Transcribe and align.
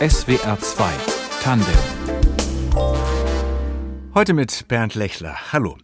SWR 0.00 0.58
2 0.58 0.92
Tandem. 1.40 1.72
Heute 4.12 4.34
mit 4.34 4.66
Bernd 4.66 4.96
Lechler. 4.96 5.52
Hallo. 5.52 5.78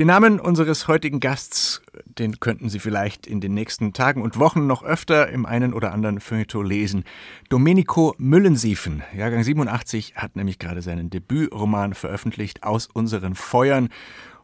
Den 0.00 0.08
Namen 0.08 0.40
unseres 0.40 0.88
heutigen 0.88 1.20
Gasts, 1.20 1.80
den 2.04 2.40
könnten 2.40 2.68
Sie 2.68 2.80
vielleicht 2.80 3.28
in 3.28 3.40
den 3.40 3.54
nächsten 3.54 3.92
Tagen 3.92 4.20
und 4.20 4.36
Wochen 4.40 4.66
noch 4.66 4.82
öfter 4.82 5.28
im 5.28 5.46
einen 5.46 5.74
oder 5.74 5.92
anderen 5.92 6.18
Feuilleton 6.18 6.66
lesen. 6.66 7.04
Domenico 7.50 8.16
Müllensiefen, 8.18 9.04
Jahrgang 9.16 9.44
87, 9.44 10.16
hat 10.16 10.34
nämlich 10.34 10.58
gerade 10.58 10.82
seinen 10.82 11.08
Debütroman 11.08 11.94
veröffentlicht, 11.94 12.64
Aus 12.64 12.88
unseren 12.92 13.36
Feuern. 13.36 13.90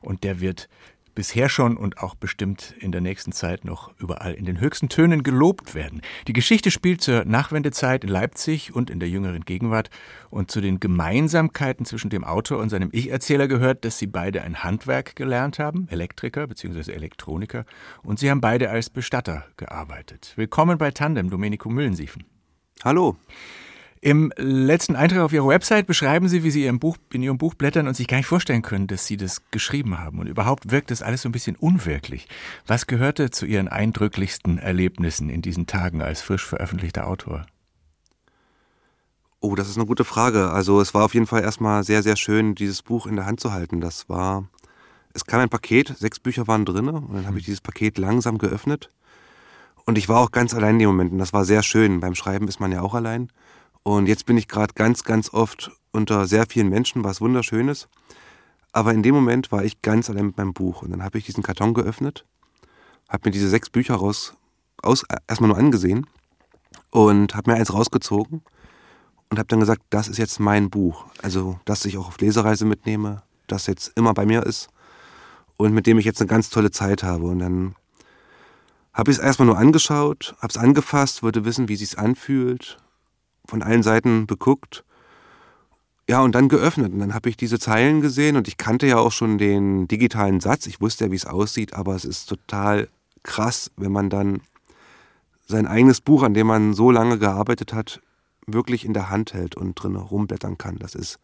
Und 0.01 0.23
der 0.23 0.41
wird 0.41 0.69
bisher 1.19 1.49
schon 1.49 1.77
und 1.77 1.99
auch 1.99 2.15
bestimmt 2.15 2.75
in 2.79 2.93
der 2.93 3.01
nächsten 3.01 3.33
Zeit 3.33 3.65
noch 3.65 3.91
überall 3.99 4.35
in 4.35 4.45
den 4.45 4.61
höchsten 4.61 4.89
Tönen 4.89 5.25
gelobt 5.25 5.75
werden. 5.75 6.01
Die 6.29 6.33
Geschichte 6.33 6.71
spielt 6.71 7.01
zur 7.01 7.25
Nachwendezeit 7.25 8.05
in 8.05 8.09
Leipzig 8.09 8.73
und 8.73 8.89
in 8.89 9.01
der 9.01 9.09
jüngeren 9.09 9.45
Gegenwart 9.45 9.91
und 10.31 10.53
zu 10.53 10.61
den 10.61 10.79
Gemeinsamkeiten 10.79 11.85
zwischen 11.85 12.09
dem 12.09 12.23
Autor 12.23 12.59
und 12.59 12.69
seinem 12.69 12.91
Ich-Erzähler 12.93 13.49
gehört, 13.49 13.85
dass 13.85 13.99
sie 13.99 14.07
beide 14.07 14.43
ein 14.43 14.63
Handwerk 14.63 15.17
gelernt 15.17 15.59
haben, 15.59 15.89
Elektriker 15.91 16.47
bzw. 16.47 16.93
Elektroniker, 16.93 17.65
und 18.05 18.21
sie 18.21 18.31
haben 18.31 18.41
beide 18.41 18.71
als 18.71 18.89
Bestatter 18.89 19.45
gearbeitet. 19.57 20.35
Willkommen 20.37 20.79
bei 20.79 20.93
Tandem, 20.93 21.31
Domenico 21.31 21.69
Müllensiefen. 21.69 22.27
Hallo. 22.85 23.17
Im 24.01 24.33
letzten 24.37 24.95
Eintrag 24.95 25.21
auf 25.21 25.33
Ihrer 25.33 25.49
Website 25.49 25.87
beschreiben 25.87 26.29
Sie, 26.29 26.45
wie 26.45 26.51
Sie 26.51 26.65
Ihrem 26.65 26.79
Buch, 26.79 26.97
in 27.13 27.23
Ihrem 27.23 27.39
Buch 27.39 27.55
blättern 27.55 27.89
und 27.89 27.95
sich 27.95 28.07
gar 28.07 28.19
nicht 28.19 28.27
vorstellen 28.27 28.63
können, 28.63 28.87
dass 28.87 29.07
Sie 29.07 29.17
das 29.17 29.51
geschrieben 29.51 29.99
haben. 29.99 30.21
Und 30.21 30.29
überhaupt 30.29 30.71
wirkt 30.71 30.91
das 30.91 31.03
alles 31.03 31.23
so 31.23 31.29
ein 31.29 31.33
bisschen 31.33 31.57
unwirklich. 31.57 32.29
Was 32.67 32.87
gehörte 32.87 33.31
zu 33.31 33.45
Ihren 33.45 33.67
eindrücklichsten 33.67 34.59
Erlebnissen 34.59 35.31
in 35.31 35.43
diesen 35.43 35.67
Tagen 35.67 36.01
als 36.01 36.23
frisch 36.23 36.45
veröffentlichter 36.45 37.09
Autor? 37.09 37.47
Oh, 39.41 39.55
das 39.55 39.69
ist 39.69 39.77
eine 39.77 39.87
gute 39.87 40.05
Frage. 40.05 40.51
Also 40.51 40.81
es 40.81 40.95
war 40.95 41.05
auf 41.05 41.15
jeden 41.15 41.27
Fall 41.27 41.43
erstmal 41.43 41.83
sehr, 41.83 42.03
sehr 42.03 42.17
schön, 42.17 42.55
dieses 42.55 42.83
Buch 42.83 43.07
in 43.07 43.17
der 43.17 43.27
Hand 43.27 43.41
zu 43.41 43.53
halten. 43.53 43.81
Das 43.81 44.09
war, 44.09 44.49
es 45.13 45.27
kam 45.27 45.41
ein 45.41 45.49
Paket, 45.49 45.95
sechs 45.97 46.21
Bücher 46.21 46.47
waren 46.47 46.65
drin 46.65 46.89
und 46.89 47.15
dann 47.15 47.27
habe 47.27 47.39
ich 47.39 47.45
dieses 47.45 47.61
Paket 47.61 47.99
langsam 47.99 48.39
geöffnet. 48.39 48.91
Und 49.87 49.97
ich 49.97 50.09
war 50.09 50.21
auch 50.21 50.33
ganz 50.33 50.55
allein 50.55 50.75
in 50.75 50.81
dem 50.81 50.89
Moment 50.89 51.13
und 51.13 51.19
das 51.19 51.33
war 51.33 51.45
sehr 51.45 51.63
schön. 51.63 52.01
Beim 52.01 52.15
Schreiben 52.15 52.47
ist 52.47 52.61
man 52.61 52.73
ja 52.73 52.83
auch 52.83 52.95
allein. 52.95 53.31
Und 53.83 54.07
jetzt 54.07 54.27
bin 54.27 54.37
ich 54.37 54.49
gerade 54.49 54.75
ganz, 54.75 55.05
ganz 55.05 55.33
oft 55.33 55.71
unter 55.93 56.27
sehr 56.27 56.47
vielen 56.49 56.69
Menschen, 56.69 57.05
was 57.05 57.21
wunderschönes. 57.21 57.89
Aber 58.73 58.93
in 58.93 59.03
dem 59.03 59.15
Moment 59.15 59.51
war 59.51 59.65
ich 59.65 59.83
ganz 59.83 60.11
allein 60.11 60.27
mit 60.27 60.37
meinem 60.37 60.53
Buch. 60.53 60.83
Und 60.83 60.91
dann 60.91 61.03
habe 61.03 61.19
ich 61.19 61.25
diesen 61.25 61.43
Karton 61.43 61.75
geöffnet, 61.75 62.25
habe 63.09 63.29
mir 63.29 63.33
diese 63.33 63.49
sechs 63.49 63.71
Bücher 63.71 63.95
raus, 63.95 64.35
aus, 64.83 65.05
erstmal 65.27 65.49
nur 65.49 65.59
angesehen 65.59 66.07
und 66.91 67.35
habe 67.35 67.51
mir 67.51 67.57
eins 67.57 67.73
rausgezogen 67.73 68.43
und 69.31 69.39
habe 69.39 69.49
dann 69.49 69.61
gesagt, 69.61 69.83
das 69.91 70.09
ist 70.09 70.19
jetzt 70.19 70.39
mein 70.39 70.71
Buch. 70.71 71.07
Also, 71.23 71.59
das 71.65 71.85
ich 71.85 71.99
auch 71.99 72.09
auf 72.09 72.21
Lesereise 72.21 72.65
mitnehme, 72.65 73.23
das 73.47 73.67
jetzt 73.67 73.93
immer 73.97 74.15
bei 74.15 74.27
mir 74.27 74.45
ist 74.45 74.69
und 75.57 75.73
mit 75.73 75.87
dem 75.87 75.99
ich 75.99 76.05
jetzt 76.05 76.21
eine 76.21 76.29
ganz 76.29 76.51
tolle 76.51 76.71
Zeit 76.71 77.03
habe. 77.03 77.27
Und 77.27 77.41
dann 77.41 77.75
habe 78.93 79.11
ich 79.11 79.19
es 79.19 79.23
erstmal 79.23 79.47
nur 79.47 79.59
angeschaut, 79.59 80.35
habe 80.39 80.51
es 80.51 80.57
angefasst, 80.57 81.23
wollte 81.23 81.45
wissen, 81.45 81.69
wie 81.69 81.75
es 81.75 81.81
sich 81.81 81.99
anfühlt 81.99 82.79
von 83.49 83.63
allen 83.63 83.83
Seiten 83.83 84.27
beguckt. 84.27 84.85
Ja, 86.09 86.21
und 86.21 86.35
dann 86.35 86.49
geöffnet. 86.49 86.93
Und 86.93 87.01
dann 87.01 87.15
habe 87.15 87.29
ich 87.29 87.37
diese 87.37 87.59
Zeilen 87.59 88.01
gesehen 88.01 88.37
und 88.37 88.47
ich 88.47 88.57
kannte 88.57 88.87
ja 88.87 88.99
auch 88.99 89.13
schon 89.13 89.39
den 89.39 89.89
digitalen 89.89 90.41
Satz. 90.41 90.67
Ich 90.67 90.81
wusste 90.81 91.07
ja, 91.07 91.11
wie 91.11 91.17
es 91.17 91.27
aussieht, 91.27 91.75
aber 91.75 91.95
es 91.95 92.05
ist 92.05 92.27
total 92.27 92.89
krass, 93.23 93.71
wenn 93.77 93.93
man 93.93 94.09
dann 94.09 94.41
sein 95.47 95.67
eigenes 95.67 96.01
Buch, 96.01 96.23
an 96.23 96.35
dem 96.35 96.47
man 96.47 96.75
so 96.75 96.91
lange 96.91 97.19
gearbeitet 97.19 97.73
hat, 97.73 98.01
wirklich 98.47 98.85
in 98.85 98.95
der 98.95 99.11
Hand 99.11 99.35
hält 99.35 99.57
und 99.57 99.75
drin 99.75 99.97
rumblättern 99.97 100.57
kann. 100.57 100.77
Das 100.79 100.95
ist 100.95 101.19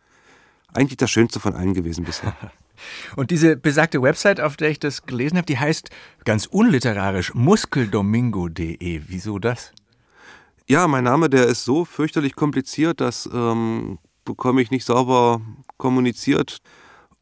eigentlich 0.73 0.97
das 0.97 1.11
Schönste 1.11 1.41
von 1.41 1.55
allen 1.55 1.75
gewesen 1.75 2.05
bisher. 2.05 2.35
Und 3.17 3.31
diese 3.31 3.57
besagte 3.57 4.03
Website, 4.03 4.41
auf 4.41 4.57
der 4.57 4.69
ich 4.69 4.81
das 4.81 5.07
gelesen 5.07 5.37
habe, 5.37 5.47
die 5.47 5.59
heißt 5.59 5.91
ganz 6.25 6.47
unliterarisch 6.47 7.33
muskeldomingo.de. 7.33 9.03
Wieso 9.07 9.39
das? 9.39 9.73
Ja, 10.67 10.89
mein 10.89 11.05
Name, 11.05 11.29
der 11.29 11.47
ist 11.47 11.67
so 11.67 11.85
fürchterlich 11.85 12.37
kompliziert, 12.37 13.03
das 13.03 13.29
ähm, 13.31 13.99
bekomme 14.25 14.63
ich 14.63 14.71
nicht 14.71 14.87
sauber 14.87 15.43
kommuniziert. 15.77 16.59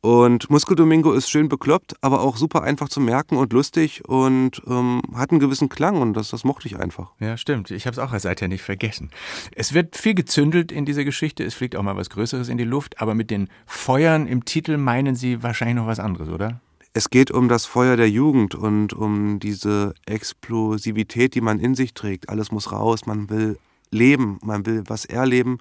Und 0.00 0.48
Muskeldomingo 0.48 1.12
ist 1.12 1.28
schön 1.28 1.48
bekloppt, 1.48 1.94
aber 2.02 2.20
auch 2.20 2.36
super 2.36 2.62
einfach 2.62 2.88
zu 2.88 3.00
merken 3.00 3.36
und 3.36 3.52
lustig 3.52 4.08
und 4.08 4.62
ähm, 4.68 5.02
hat 5.14 5.32
einen 5.32 5.40
gewissen 5.40 5.68
Klang 5.68 6.00
und 6.00 6.14
das, 6.14 6.30
das 6.30 6.44
mochte 6.44 6.68
ich 6.68 6.78
einfach. 6.78 7.10
Ja, 7.18 7.36
stimmt. 7.36 7.72
Ich 7.72 7.86
habe 7.86 7.92
es 7.92 7.98
auch 7.98 8.16
seither 8.16 8.46
nicht 8.46 8.62
vergessen. 8.62 9.10
Es 9.56 9.74
wird 9.74 9.96
viel 9.96 10.14
gezündelt 10.14 10.70
in 10.70 10.84
dieser 10.84 11.04
Geschichte, 11.04 11.42
es 11.42 11.54
fliegt 11.54 11.74
auch 11.74 11.82
mal 11.82 11.96
was 11.96 12.10
Größeres 12.10 12.48
in 12.48 12.58
die 12.58 12.64
Luft, 12.64 13.00
aber 13.00 13.14
mit 13.14 13.30
den 13.30 13.48
Feuern 13.66 14.28
im 14.28 14.44
Titel 14.44 14.76
meinen 14.76 15.16
Sie 15.16 15.42
wahrscheinlich 15.42 15.76
noch 15.76 15.88
was 15.88 15.98
anderes, 15.98 16.28
oder? 16.28 16.60
Es 16.94 17.08
geht 17.08 17.30
um 17.30 17.48
das 17.48 17.64
Feuer 17.64 17.96
der 17.96 18.10
Jugend 18.10 18.54
und 18.54 18.92
um 18.92 19.38
diese 19.38 19.94
Explosivität, 20.04 21.34
die 21.34 21.40
man 21.40 21.58
in 21.58 21.74
sich 21.74 21.94
trägt. 21.94 22.28
Alles 22.28 22.52
muss 22.52 22.70
raus, 22.70 23.06
man 23.06 23.30
will 23.30 23.58
leben, 23.90 24.38
man 24.42 24.66
will 24.66 24.84
was 24.86 25.06
erleben, 25.06 25.58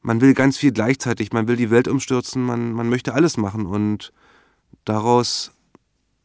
man 0.00 0.22
will 0.22 0.32
ganz 0.32 0.56
viel 0.56 0.72
gleichzeitig, 0.72 1.32
man 1.32 1.46
will 1.46 1.56
die 1.56 1.70
Welt 1.70 1.88
umstürzen, 1.88 2.42
man, 2.42 2.72
man 2.72 2.88
möchte 2.88 3.12
alles 3.12 3.36
machen 3.36 3.66
und 3.66 4.14
daraus, 4.86 5.52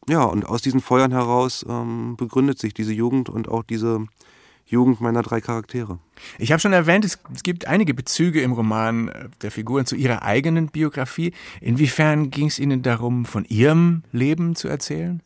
ja, 0.08 0.24
und 0.24 0.46
aus 0.46 0.62
diesen 0.62 0.80
Feuern 0.80 1.12
heraus 1.12 1.64
ähm, 1.68 2.16
begründet 2.16 2.58
sich 2.58 2.72
diese 2.72 2.94
Jugend 2.94 3.28
und 3.28 3.48
auch 3.48 3.64
diese 3.64 4.06
Jugend 4.64 5.02
meiner 5.02 5.22
drei 5.22 5.42
Charaktere. 5.42 5.98
Ich 6.38 6.52
habe 6.52 6.60
schon 6.60 6.72
erwähnt, 6.72 7.04
es, 7.04 7.18
gibt 7.42 7.66
einige 7.66 7.94
Bezüge 7.94 8.42
im 8.42 8.52
Roman 8.52 9.08
äh, 9.08 9.28
der 9.42 9.50
Figuren 9.50 9.86
zu 9.86 9.96
ihrer 9.96 10.22
eigenen 10.22 10.68
Biografie. 10.68 11.32
Inwiefern 11.60 12.30
ging 12.30 12.46
es 12.46 12.58
Ihnen 12.58 12.82
darum, 12.82 13.24
von 13.24 13.44
Ihrem 13.44 14.02
Leben 14.12 14.54
zu 14.54 14.68
erzählen? 14.68 15.22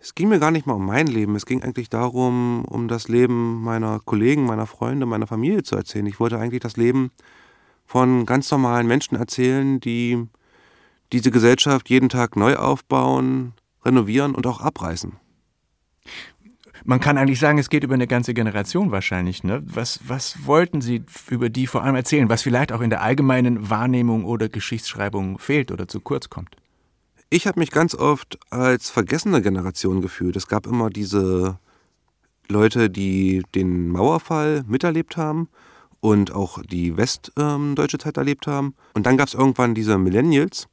Es 0.00 0.14
ging 0.14 0.28
mir 0.28 0.38
gar 0.38 0.52
nicht 0.52 0.66
mal 0.66 0.74
um 0.74 0.86
mein 0.86 1.08
Leben. 1.08 1.34
Es 1.34 1.44
ging 1.44 1.62
eigentlich 1.62 1.88
darum, 1.88 2.64
um 2.64 2.86
das 2.86 3.08
Leben 3.08 3.62
meiner 3.62 3.98
Kollegen, 3.98 4.44
meiner 4.44 4.66
Freunde, 4.66 5.06
meiner 5.06 5.26
Familie 5.26 5.64
zu 5.64 5.74
erzählen. 5.74 6.06
Ich 6.06 6.20
wollte 6.20 6.38
eigentlich 6.38 6.62
das 6.62 6.76
Leben 6.76 7.10
von 7.84 8.24
ganz 8.26 8.50
normalen 8.50 8.86
Menschen 8.86 9.16
erzählen, 9.16 9.80
die 9.80 10.26
diese 11.12 11.30
Gesellschaft 11.30 11.88
jeden 11.88 12.08
Tag 12.08 12.36
neu 12.36 12.56
aufbauen, 12.56 13.54
renovieren 13.84 14.34
und 14.34 14.46
auch 14.46 14.60
abreißen. 14.60 15.16
Man 16.88 17.00
kann 17.00 17.18
eigentlich 17.18 17.38
sagen, 17.38 17.58
es 17.58 17.68
geht 17.68 17.84
über 17.84 17.92
eine 17.92 18.06
ganze 18.06 18.32
Generation 18.32 18.90
wahrscheinlich. 18.90 19.44
Ne? 19.44 19.62
Was, 19.66 20.00
was 20.08 20.46
wollten 20.46 20.80
Sie 20.80 21.02
über 21.28 21.50
die 21.50 21.66
vor 21.66 21.82
allem 21.82 21.96
erzählen, 21.96 22.30
was 22.30 22.40
vielleicht 22.40 22.72
auch 22.72 22.80
in 22.80 22.88
der 22.88 23.02
allgemeinen 23.02 23.68
Wahrnehmung 23.68 24.24
oder 24.24 24.48
Geschichtsschreibung 24.48 25.38
fehlt 25.38 25.70
oder 25.70 25.86
zu 25.86 26.00
kurz 26.00 26.30
kommt? 26.30 26.56
Ich 27.28 27.46
habe 27.46 27.60
mich 27.60 27.72
ganz 27.72 27.94
oft 27.94 28.38
als 28.48 28.88
vergessene 28.88 29.42
Generation 29.42 30.00
gefühlt. 30.00 30.34
Es 30.34 30.46
gab 30.46 30.66
immer 30.66 30.88
diese 30.88 31.58
Leute, 32.48 32.88
die 32.88 33.42
den 33.54 33.90
Mauerfall 33.90 34.64
miterlebt 34.66 35.18
haben 35.18 35.50
und 36.00 36.32
auch 36.32 36.62
die 36.62 36.96
westdeutsche 36.96 37.96
ähm, 37.96 38.00
Zeit 38.00 38.16
erlebt 38.16 38.46
haben. 38.46 38.74
Und 38.94 39.04
dann 39.04 39.18
gab 39.18 39.28
es 39.28 39.34
irgendwann 39.34 39.74
diese 39.74 39.98
Millennials. 39.98 40.68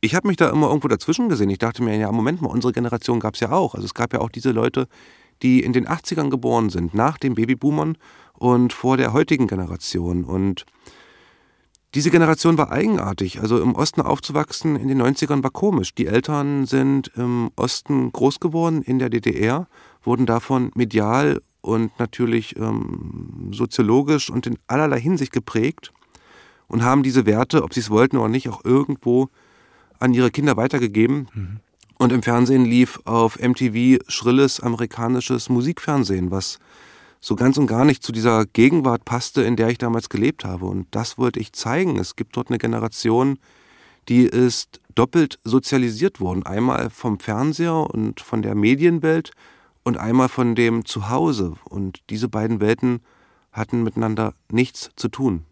Ich 0.00 0.14
habe 0.14 0.28
mich 0.28 0.36
da 0.36 0.50
immer 0.50 0.68
irgendwo 0.68 0.86
dazwischen 0.86 1.28
gesehen. 1.28 1.50
Ich 1.50 1.58
dachte 1.58 1.82
mir, 1.82 1.96
ja, 1.96 2.12
Moment 2.12 2.42
mal, 2.42 2.48
unsere 2.48 2.72
Generation 2.72 3.18
gab 3.18 3.34
es 3.34 3.40
ja 3.40 3.50
auch. 3.50 3.74
Also 3.74 3.86
es 3.86 3.94
gab 3.94 4.12
ja 4.12 4.20
auch 4.20 4.30
diese 4.30 4.52
Leute, 4.52 4.86
die 5.42 5.62
in 5.62 5.72
den 5.72 5.86
80ern 5.86 6.30
geboren 6.30 6.70
sind, 6.70 6.94
nach 6.94 7.18
den 7.18 7.34
Babyboomern 7.34 7.96
und 8.34 8.72
vor 8.72 8.96
der 8.96 9.12
heutigen 9.12 9.46
Generation. 9.46 10.24
Und 10.24 10.66
diese 11.94 12.10
Generation 12.10 12.56
war 12.56 12.72
eigenartig. 12.72 13.40
Also 13.40 13.60
im 13.60 13.74
Osten 13.74 14.00
aufzuwachsen 14.00 14.76
in 14.76 14.88
den 14.88 15.02
90ern 15.02 15.42
war 15.42 15.50
komisch. 15.50 15.94
Die 15.94 16.06
Eltern 16.06 16.66
sind 16.66 17.10
im 17.16 17.50
Osten 17.56 18.10
groß 18.12 18.40
geworden, 18.40 18.82
in 18.82 18.98
der 18.98 19.10
DDR, 19.10 19.68
wurden 20.02 20.26
davon 20.26 20.70
medial 20.74 21.40
und 21.60 21.98
natürlich 21.98 22.56
ähm, 22.56 23.50
soziologisch 23.52 24.30
und 24.30 24.46
in 24.46 24.58
allerlei 24.66 25.00
Hinsicht 25.00 25.32
geprägt 25.32 25.92
und 26.66 26.82
haben 26.82 27.02
diese 27.02 27.26
Werte, 27.26 27.62
ob 27.62 27.74
sie 27.74 27.80
es 27.80 27.90
wollten 27.90 28.16
oder 28.16 28.28
nicht, 28.28 28.48
auch 28.48 28.64
irgendwo 28.64 29.28
an 29.98 30.14
ihre 30.14 30.30
Kinder 30.30 30.56
weitergegeben. 30.56 31.28
Mhm. 31.34 31.60
Und 32.02 32.10
im 32.10 32.24
Fernsehen 32.24 32.64
lief 32.64 32.98
auf 33.04 33.38
MTV 33.38 34.02
schrilles 34.08 34.58
amerikanisches 34.58 35.48
Musikfernsehen, 35.48 36.32
was 36.32 36.58
so 37.20 37.36
ganz 37.36 37.58
und 37.58 37.68
gar 37.68 37.84
nicht 37.84 38.02
zu 38.02 38.10
dieser 38.10 38.44
Gegenwart 38.44 39.04
passte, 39.04 39.42
in 39.42 39.54
der 39.54 39.68
ich 39.68 39.78
damals 39.78 40.08
gelebt 40.08 40.44
habe. 40.44 40.64
Und 40.64 40.88
das 40.90 41.16
wollte 41.16 41.38
ich 41.38 41.52
zeigen. 41.52 42.00
Es 42.00 42.16
gibt 42.16 42.36
dort 42.36 42.48
eine 42.48 42.58
Generation, 42.58 43.38
die 44.08 44.24
ist 44.24 44.80
doppelt 44.96 45.38
sozialisiert 45.44 46.18
worden. 46.18 46.44
Einmal 46.44 46.90
vom 46.90 47.20
Fernseher 47.20 47.88
und 47.94 48.20
von 48.20 48.42
der 48.42 48.56
Medienwelt 48.56 49.30
und 49.84 49.96
einmal 49.96 50.28
von 50.28 50.56
dem 50.56 50.84
Zuhause. 50.84 51.54
Und 51.70 52.00
diese 52.10 52.28
beiden 52.28 52.60
Welten 52.60 52.98
hatten 53.52 53.84
miteinander 53.84 54.34
nichts 54.50 54.90
zu 54.96 55.06
tun. 55.06 55.44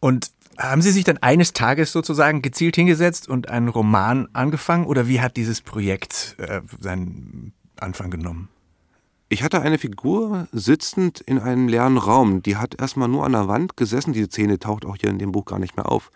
Und 0.00 0.32
haben 0.58 0.82
Sie 0.82 0.90
sich 0.90 1.04
dann 1.04 1.18
eines 1.18 1.52
Tages 1.52 1.92
sozusagen 1.92 2.42
gezielt 2.42 2.76
hingesetzt 2.76 3.28
und 3.28 3.48
einen 3.48 3.68
Roman 3.68 4.28
angefangen 4.32 4.86
oder 4.86 5.06
wie 5.06 5.20
hat 5.20 5.36
dieses 5.36 5.60
Projekt 5.60 6.36
äh, 6.38 6.60
seinen 6.80 7.52
Anfang 7.76 8.10
genommen? 8.10 8.48
Ich 9.30 9.42
hatte 9.42 9.60
eine 9.60 9.78
Figur 9.78 10.48
sitzend 10.52 11.20
in 11.20 11.38
einem 11.38 11.68
leeren 11.68 11.98
Raum. 11.98 12.42
Die 12.42 12.56
hat 12.56 12.80
erstmal 12.80 13.08
nur 13.08 13.24
an 13.24 13.32
der 13.32 13.46
Wand 13.46 13.76
gesessen. 13.76 14.14
Diese 14.14 14.28
Szene 14.28 14.58
taucht 14.58 14.86
auch 14.86 14.96
hier 14.96 15.10
in 15.10 15.18
dem 15.18 15.32
Buch 15.32 15.44
gar 15.44 15.58
nicht 15.58 15.76
mehr 15.76 15.90
auf. 15.90 16.10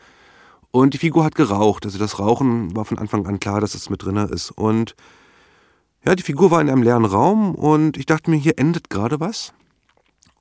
Und 0.71 0.95
die 0.95 0.99
Figur 0.99 1.23
hat 1.23 1.35
geraucht. 1.35 1.85
Also 1.85 1.99
das 1.99 2.19
Rauchen 2.19 2.75
war 2.75 2.87
von 2.87 2.99
Anfang 2.99 3.27
an 3.27 3.39
klar, 3.39 3.61
dass 3.61 3.75
es 3.75 3.91
mit 3.91 4.03
drin 4.03 4.17
ist. 4.17 4.51
Und 4.51 4.97
ja, 6.05 6.15
die 6.15 6.23
Figur 6.23 6.51
war 6.51 6.61
in 6.63 6.71
einem 6.71 6.83
leeren 6.83 7.05
Raum 7.05 7.55
und 7.55 7.99
ich 7.99 8.07
dachte 8.07 8.31
mir, 8.31 8.39
hier 8.39 8.59
endet 8.59 8.89
gerade 8.89 9.21
was. 9.21 9.53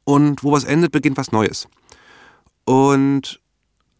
Und 0.05 0.41
wo 0.43 0.53
was 0.53 0.63
endet, 0.63 0.93
beginnt 0.93 1.17
was 1.17 1.33
Neues. 1.33 1.67
Und 2.63 3.40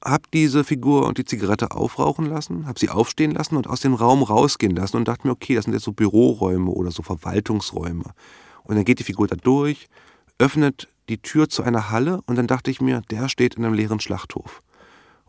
habe 0.03 0.24
diese 0.33 0.63
Figur 0.63 1.07
und 1.07 1.18
die 1.18 1.25
Zigarette 1.25 1.71
aufrauchen 1.71 2.25
lassen, 2.25 2.65
habe 2.65 2.80
sie 2.80 2.89
aufstehen 2.89 3.31
lassen 3.31 3.56
und 3.56 3.68
aus 3.68 3.81
dem 3.81 3.94
Raum 3.94 4.24
rausgehen 4.24 4.75
lassen 4.75 4.98
und 4.98 5.07
dachte 5.07 5.27
mir, 5.27 5.33
okay, 5.33 5.56
das 5.56 5.65
sind 5.65 5.74
jetzt 5.74 5.83
so 5.83 5.92
Büroräume 5.92 6.71
oder 6.71 6.92
so 6.92 7.03
Verwaltungsräume. 7.03 8.06
Und 8.63 8.75
dann 8.75 8.86
geht 8.86 9.00
die 9.00 9.03
Figur 9.03 9.27
da 9.27 9.36
durch, 9.36 9.88
öffnet 10.39 10.88
die 11.09 11.19
Tür 11.19 11.50
zu 11.50 11.63
einer 11.63 11.92
Halle 11.92 12.21
und 12.25 12.38
dann 12.38 12.48
dachte 12.48 12.71
ich 12.71 12.81
mir, 12.81 13.01
der 13.12 13.30
steht 13.30 13.56
in 13.56 13.65
einem 13.65 13.74
leeren 13.74 14.00
Schlachthof. 14.00 14.62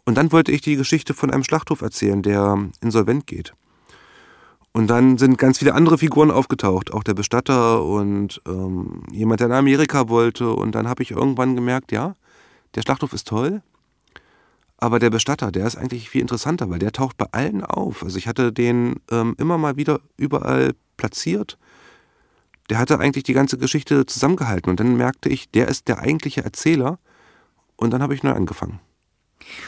Und 0.05 0.17
dann 0.17 0.33
wollte 0.33 0.53
ich 0.53 0.63
die 0.63 0.77
Geschichte 0.77 1.15
von 1.15 1.31
einem 1.31 1.45
Schlachthof 1.45 1.83
erzählen, 1.83 2.23
der 2.23 2.71
insolvent 2.81 3.27
geht. 3.27 3.55
Und 4.73 4.89
dann 4.89 5.19
sind 5.19 5.37
ganz 5.37 5.59
viele 5.59 5.75
andere 5.75 5.99
Figuren 5.99 6.31
aufgetaucht, 6.31 6.93
auch 6.93 7.05
der 7.05 7.15
Bestatter 7.15 7.85
und 7.85 8.41
ähm, 8.47 9.03
jemand, 9.13 9.41
der 9.41 9.49
in 9.49 9.53
Amerika 9.53 10.09
wollte. 10.09 10.51
Und 10.51 10.75
dann 10.75 10.89
habe 10.89 11.03
ich 11.03 11.11
irgendwann 11.11 11.55
gemerkt, 11.55 11.93
ja, 11.93 12.17
der 12.75 12.81
Schlachthof 12.81 13.13
ist 13.13 13.29
toll, 13.29 13.63
aber 14.83 14.99
der 14.99 15.11
Bestatter, 15.11 15.53
der 15.53 15.65
ist 15.65 15.77
eigentlich 15.77 16.11
viel 16.11 16.21
interessanter, 16.21 16.69
weil 16.69 16.81
der 16.81 16.91
taucht 16.91 17.17
bei 17.17 17.27
allen 17.31 17.63
auf. 17.63 18.03
Also 18.03 18.19
ich 18.19 18.27
hatte 18.27 18.53
den 18.53 18.97
ähm, 19.13 19.37
immer 19.39 19.57
mal 19.57 19.77
wieder 19.77 20.01
überall 20.17 20.73
platziert. 20.97 21.57
Der 22.69 22.79
hatte 22.79 22.99
eigentlich 22.99 23.23
die 23.23 23.33
ganze 23.33 23.59
Geschichte 23.59 24.07
zusammengehalten. 24.07 24.71
Und 24.71 24.81
dann 24.81 24.97
merkte 24.97 25.29
ich, 25.29 25.53
der 25.53 25.69
ist 25.69 25.87
der 25.87 26.01
eigentliche 26.01 26.43
Erzähler. 26.43 26.99
Und 27.77 27.93
dann 27.93 28.03
habe 28.03 28.13
ich 28.13 28.25
neu 28.25 28.33
angefangen. 28.33 28.81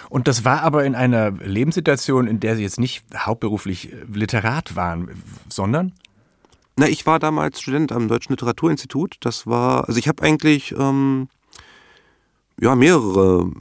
Und 0.09 0.27
das 0.27 0.45
war 0.45 0.63
aber 0.63 0.85
in 0.85 0.97
einer 0.97 1.31
Lebenssituation, 1.31 2.27
in 2.27 2.41
der 2.41 2.57
Sie 2.57 2.63
jetzt 2.63 2.81
nicht 2.81 3.05
hauptberuflich 3.17 3.95
Literat 4.13 4.75
waren, 4.75 5.11
sondern? 5.49 5.93
Na, 6.77 6.89
ich 6.89 7.07
war 7.07 7.21
damals 7.21 7.61
Student 7.61 7.93
am 7.93 8.09
Deutschen 8.09 8.33
Literaturinstitut. 8.33 9.19
Das 9.21 9.47
war, 9.47 9.87
also 9.87 9.97
ich 9.97 10.09
habe 10.09 10.25
eigentlich 10.25 10.75
ähm, 10.77 11.29
ja 12.61 12.75
mehrere 12.75 13.53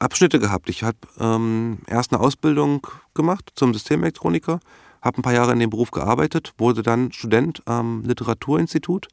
Abschnitte 0.00 0.40
gehabt. 0.40 0.68
Ich 0.68 0.82
habe 0.82 0.98
ähm, 1.18 1.78
erst 1.86 2.12
eine 2.12 2.20
Ausbildung 2.20 2.86
gemacht 3.14 3.52
zum 3.54 3.72
Systemelektroniker, 3.72 4.60
habe 5.02 5.18
ein 5.18 5.22
paar 5.22 5.34
Jahre 5.34 5.52
in 5.52 5.60
dem 5.60 5.70
Beruf 5.70 5.90
gearbeitet, 5.90 6.54
wurde 6.58 6.82
dann 6.82 7.12
Student 7.12 7.62
am 7.66 8.02
Literaturinstitut 8.02 9.08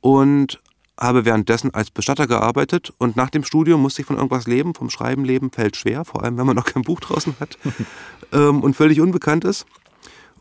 und 0.00 0.60
habe 0.98 1.24
währenddessen 1.24 1.72
als 1.74 1.90
Bestatter 1.90 2.26
gearbeitet 2.26 2.92
und 2.98 3.16
nach 3.16 3.30
dem 3.30 3.44
Studium 3.44 3.82
musste 3.82 4.02
ich 4.02 4.06
von 4.06 4.16
irgendwas 4.16 4.46
leben, 4.46 4.74
vom 4.74 4.90
Schreiben 4.90 5.24
leben 5.24 5.50
fällt 5.50 5.76
schwer, 5.76 6.04
vor 6.04 6.24
allem 6.24 6.38
wenn 6.38 6.46
man 6.46 6.56
noch 6.56 6.64
kein 6.64 6.82
Buch 6.82 7.00
draußen 7.00 7.34
hat 7.38 7.58
ähm, 8.32 8.62
und 8.62 8.74
völlig 8.74 9.00
unbekannt 9.00 9.44
ist. 9.44 9.66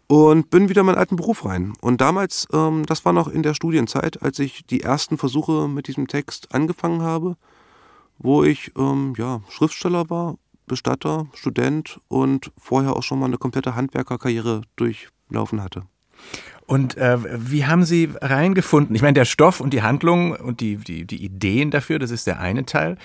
Und 0.09 0.49
bin 0.49 0.69
wieder 0.69 0.81
in 0.81 0.85
meinen 0.85 0.97
alten 0.97 1.17
Beruf 1.17 1.43
rein. 1.43 1.73
Und 1.81 1.99
damals, 1.99 2.47
ähm, 2.53 2.85
das 2.85 3.03
war 3.03 3.11
noch 3.11 3.27
in 3.27 3.43
der 3.43 3.53
Studienzeit, 3.53 4.21
als 4.23 4.39
ich 4.39 4.65
die 4.65 4.79
ersten 4.79 5.17
Versuche 5.17 5.67
mit 5.67 5.87
diesem 5.87 6.07
Text 6.07 6.55
angefangen 6.55 7.01
habe, 7.01 7.35
wo 8.19 8.43
ich 8.43 8.71
ähm, 8.77 9.13
ja, 9.17 9.41
Schriftsteller 9.49 10.09
war, 10.09 10.37
Bestatter, 10.65 11.27
Student 11.33 11.99
und 12.07 12.51
vorher 12.57 12.95
auch 12.95 13.03
schon 13.03 13.19
mal 13.19 13.25
eine 13.25 13.37
komplette 13.37 13.75
Handwerkerkarriere 13.75 14.61
durchlaufen 14.75 15.63
hatte. 15.63 15.83
Und 16.65 16.97
äh, 16.97 17.17
wie 17.49 17.65
haben 17.65 17.85
Sie 17.85 18.09
reingefunden? 18.19 18.93
Ich 18.93 19.01
meine, 19.01 19.13
der 19.13 19.23
Stoff 19.23 19.61
und 19.61 19.71
die 19.71 19.83
Handlung 19.83 20.33
und 20.33 20.59
die, 20.59 20.75
die, 20.75 21.05
die 21.05 21.23
Ideen 21.23 21.71
dafür, 21.71 21.97
das 21.97 22.11
ist 22.11 22.27
der 22.27 22.41
eine 22.41 22.65
Teil. 22.65 22.97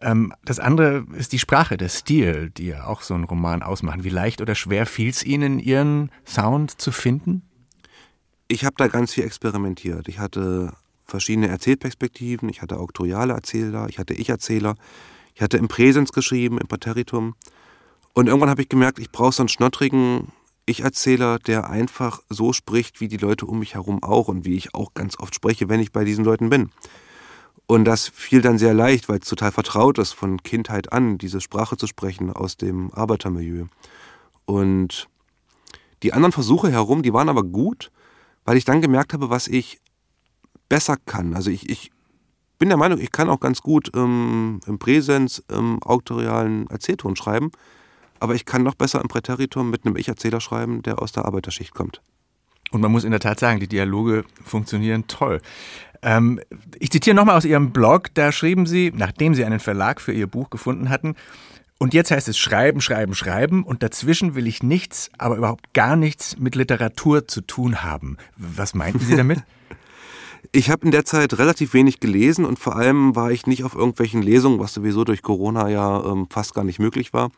Ähm, 0.00 0.32
das 0.42 0.58
andere 0.58 1.04
ist 1.12 1.32
die 1.32 1.38
Sprache, 1.38 1.76
der 1.76 1.90
Stil, 1.90 2.48
die 2.48 2.68
ja 2.68 2.86
auch 2.86 3.02
so 3.02 3.12
einen 3.12 3.24
Roman 3.24 3.62
ausmachen. 3.62 4.04
Wie 4.04 4.08
leicht 4.08 4.40
oder 4.40 4.54
schwer 4.54 4.86
fiel 4.86 5.10
es 5.10 5.22
Ihnen, 5.22 5.58
Ihren 5.58 6.10
Sound 6.24 6.80
zu 6.80 6.92
finden? 6.92 7.42
Ich 8.48 8.64
habe 8.64 8.76
da 8.78 8.88
ganz 8.88 9.12
viel 9.12 9.24
experimentiert. 9.24 10.08
Ich 10.08 10.18
hatte 10.18 10.72
verschiedene 11.10 11.48
Erzählperspektiven, 11.48 12.48
ich 12.48 12.62
hatte 12.62 12.78
auktoriale 12.78 13.34
Erzähler, 13.34 13.88
ich 13.88 13.98
hatte 13.98 14.14
Ich-Erzähler, 14.14 14.76
ich 15.34 15.42
hatte 15.42 15.58
im 15.58 15.68
Präsens 15.68 16.12
geschrieben, 16.12 16.58
im 16.58 16.68
Präteritum. 16.68 17.34
Und 18.14 18.26
irgendwann 18.26 18.50
habe 18.50 18.62
ich 18.62 18.68
gemerkt, 18.68 18.98
ich 18.98 19.10
brauche 19.10 19.32
so 19.32 19.42
einen 19.42 19.48
schnottrigen 19.48 20.32
ich-Erzähler, 20.66 21.38
der 21.38 21.68
einfach 21.68 22.22
so 22.28 22.52
spricht, 22.52 23.00
wie 23.00 23.08
die 23.08 23.16
Leute 23.16 23.46
um 23.46 23.58
mich 23.58 23.74
herum 23.74 24.02
auch 24.02 24.28
und 24.28 24.44
wie 24.44 24.54
ich 24.54 24.74
auch 24.74 24.94
ganz 24.94 25.18
oft 25.18 25.34
spreche, 25.34 25.68
wenn 25.68 25.80
ich 25.80 25.92
bei 25.92 26.04
diesen 26.04 26.24
Leuten 26.24 26.48
bin. 26.48 26.70
Und 27.66 27.84
das 27.84 28.08
fiel 28.08 28.42
dann 28.42 28.58
sehr 28.58 28.74
leicht, 28.74 29.08
weil 29.08 29.20
es 29.20 29.28
total 29.28 29.52
vertraut 29.52 29.98
ist, 29.98 30.12
von 30.12 30.42
Kindheit 30.42 30.92
an 30.92 31.18
diese 31.18 31.40
Sprache 31.40 31.76
zu 31.76 31.86
sprechen 31.86 32.32
aus 32.32 32.56
dem 32.56 32.92
Arbeitermilieu. 32.92 33.66
Und 34.44 35.08
die 36.02 36.12
anderen 36.12 36.32
Versuche 36.32 36.70
herum, 36.70 37.02
die 37.02 37.12
waren 37.12 37.28
aber 37.28 37.44
gut, 37.44 37.92
weil 38.44 38.56
ich 38.56 38.64
dann 38.64 38.80
gemerkt 38.80 39.12
habe, 39.12 39.30
was 39.30 39.46
ich 39.46 39.80
besser 40.70 40.96
kann. 41.04 41.34
Also 41.34 41.50
ich, 41.50 41.68
ich 41.68 41.90
bin 42.58 42.70
der 42.70 42.78
Meinung, 42.78 42.98
ich 42.98 43.12
kann 43.12 43.28
auch 43.28 43.40
ganz 43.40 43.60
gut 43.60 43.90
ähm, 43.94 44.60
im 44.66 44.78
Präsens, 44.78 45.44
im 45.50 45.82
auktorialen 45.82 46.66
Erzählton 46.68 47.16
schreiben. 47.16 47.50
Aber 48.20 48.34
ich 48.34 48.46
kann 48.46 48.62
noch 48.62 48.74
besser 48.74 49.00
im 49.00 49.08
Präteritum 49.08 49.70
mit 49.70 49.84
einem 49.84 49.96
Ich-Erzähler 49.96 50.40
schreiben, 50.40 50.82
der 50.82 51.02
aus 51.02 51.12
der 51.12 51.24
Arbeiterschicht 51.24 51.74
kommt. 51.74 52.00
Und 52.70 52.80
man 52.80 52.92
muss 52.92 53.04
in 53.04 53.10
der 53.10 53.20
Tat 53.20 53.40
sagen, 53.40 53.60
die 53.60 53.68
Dialoge 53.68 54.24
funktionieren 54.44 55.06
toll. 55.06 55.40
Ähm, 56.02 56.40
ich 56.78 56.90
zitiere 56.90 57.16
nochmal 57.16 57.36
aus 57.36 57.44
Ihrem 57.44 57.72
Blog, 57.72 58.14
da 58.14 58.30
schrieben 58.30 58.66
Sie, 58.66 58.92
nachdem 58.94 59.34
Sie 59.34 59.44
einen 59.44 59.60
Verlag 59.60 60.00
für 60.00 60.12
Ihr 60.12 60.26
Buch 60.26 60.50
gefunden 60.50 60.88
hatten, 60.88 61.16
und 61.82 61.94
jetzt 61.94 62.10
heißt 62.10 62.28
es 62.28 62.36
Schreiben, 62.36 62.82
Schreiben, 62.82 63.14
Schreiben 63.14 63.64
und 63.64 63.82
dazwischen 63.82 64.34
will 64.34 64.46
ich 64.46 64.62
nichts, 64.62 65.08
aber 65.16 65.36
überhaupt 65.36 65.72
gar 65.72 65.96
nichts 65.96 66.38
mit 66.38 66.54
Literatur 66.54 67.26
zu 67.26 67.40
tun 67.40 67.82
haben. 67.82 68.18
Was 68.36 68.74
meinten 68.74 68.98
Sie 68.98 69.16
damit? 69.16 69.42
Ich 70.52 70.70
habe 70.70 70.84
in 70.84 70.90
der 70.90 71.04
Zeit 71.04 71.38
relativ 71.38 71.74
wenig 71.74 72.00
gelesen 72.00 72.44
und 72.44 72.58
vor 72.58 72.76
allem 72.76 73.14
war 73.14 73.30
ich 73.30 73.46
nicht 73.46 73.64
auf 73.64 73.74
irgendwelchen 73.74 74.22
Lesungen, 74.22 74.58
was 74.58 74.74
sowieso 74.74 75.04
durch 75.04 75.22
Corona 75.22 75.68
ja 75.68 76.04
ähm, 76.04 76.26
fast 76.30 76.54
gar 76.54 76.64
nicht 76.64 76.78
möglich 76.78 77.12
war. 77.12 77.30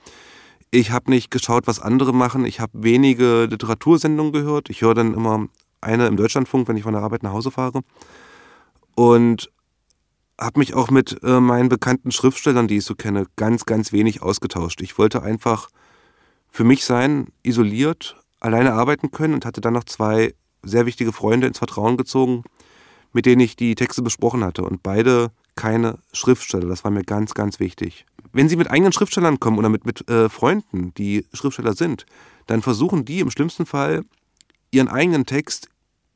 Ich 0.71 0.91
habe 0.91 1.11
nicht 1.11 1.31
geschaut, 1.31 1.67
was 1.67 1.81
andere 1.81 2.15
machen. 2.15 2.45
Ich 2.45 2.61
habe 2.61 2.73
wenige 2.75 3.45
Literatursendungen 3.45 4.33
gehört. 4.33 4.71
Ich 4.71 4.81
höre 4.81 4.95
dann 4.95 5.15
immer 5.15 5.49
eine 5.81 6.07
im 6.07 6.17
Deutschlandfunk, 6.17 6.69
wenn 6.69 6.77
ich 6.77 6.85
von 6.85 6.95
der 6.95 7.03
Arbeit 7.03 7.23
nach 7.23 7.33
Hause 7.33 7.51
fahre. 7.51 7.83
Und 8.95 9.51
habe 10.41 10.59
mich 10.61 10.75
auch 10.75 10.91
mit 10.91 11.23
äh, 11.23 11.41
meinen 11.41 11.69
bekannten 11.69 12.11
Schriftstellern, 12.11 12.69
die 12.69 12.79
ich 12.79 12.85
so 12.85 12.95
kenne, 12.95 13.27
ganz, 13.37 13.67
ganz 13.67 13.93
wenig 13.93 14.23
ausgetauscht. 14.23 14.81
Ich 14.81 14.97
wollte 14.97 15.23
einfach 15.23 15.69
für 16.49 16.65
mich 16.65 16.85
sein, 16.85 17.29
isoliert, 17.43 18.17
alleine 18.41 18.73
arbeiten 18.73 19.11
können 19.11 19.35
und 19.35 19.45
hatte 19.45 19.61
dann 19.61 19.75
noch 19.75 19.85
zwei 19.85 20.35
sehr 20.63 20.87
wichtige 20.87 21.13
Freunde 21.13 21.47
ins 21.47 21.59
Vertrauen 21.59 21.97
gezogen, 21.97 22.45
mit 23.13 23.27
denen 23.27 23.41
ich 23.41 23.57
die 23.57 23.75
Texte 23.75 24.03
besprochen 24.03 24.45
hatte. 24.45 24.63
Und 24.63 24.83
beide 24.83 25.31
keine 25.55 25.99
Schriftsteller. 26.13 26.67
Das 26.67 26.85
war 26.85 26.91
mir 26.91 27.05
ganz, 27.05 27.35
ganz 27.35 27.61
wichtig 27.61 28.07
wenn 28.33 28.49
Sie 28.49 28.57
mit 28.57 28.71
eigenen 28.71 28.93
Schriftstellern 28.93 29.41
kommen 29.41 29.59
oder 29.59 29.69
mit, 29.69 29.85
mit 29.87 30.09
äh, 30.09 30.29
Freunden, 30.29 30.93
die 30.95 31.27
Schriftsteller 31.33 31.75
sind, 31.75 32.07
dann 32.47 32.63
versuchen 32.63 33.05
die 33.05 33.21
im 33.21 33.31
schlimmsten 33.31 33.67
Fall 33.67 34.05
ihren 34.71 34.89
eigenen 34.89 35.27
Text 35.27 35.69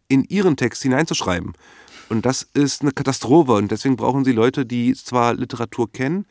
in 0.09 0.25
ihren 0.25 0.57
Text 0.57 0.83
hineinzuschreiben. 0.83 1.55
Und 2.09 2.25
das 2.25 2.47
ist 2.55 2.83
eine 2.83 2.93
Katastrophe. 2.93 3.53
Und 3.53 3.73
deswegen 3.73 3.97
brauchen 3.97 4.25
Sie 4.25 4.33
Leute, 4.33 4.65
die 4.65 4.95
zwar 4.95 5.35
Literatur 5.35 5.91
kennen, 5.91 6.27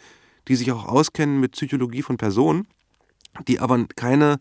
die 0.48 0.56
sich 0.56 0.72
auch 0.72 0.86
auskennen 0.86 1.40
mit 1.40 1.52
Psychologie 1.52 2.02
von 2.02 2.16
Personen, 2.16 2.68
die 3.48 3.60
aber 3.60 3.86
keine 3.96 4.40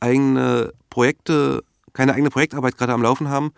eigene 0.00 0.72
Projekte, 0.90 1.62
keine 1.92 2.14
eigene 2.14 2.30
Projektarbeit 2.30 2.76
gerade 2.76 2.92
am 2.92 3.02
Laufen 3.02 3.28
haben, 3.28 3.52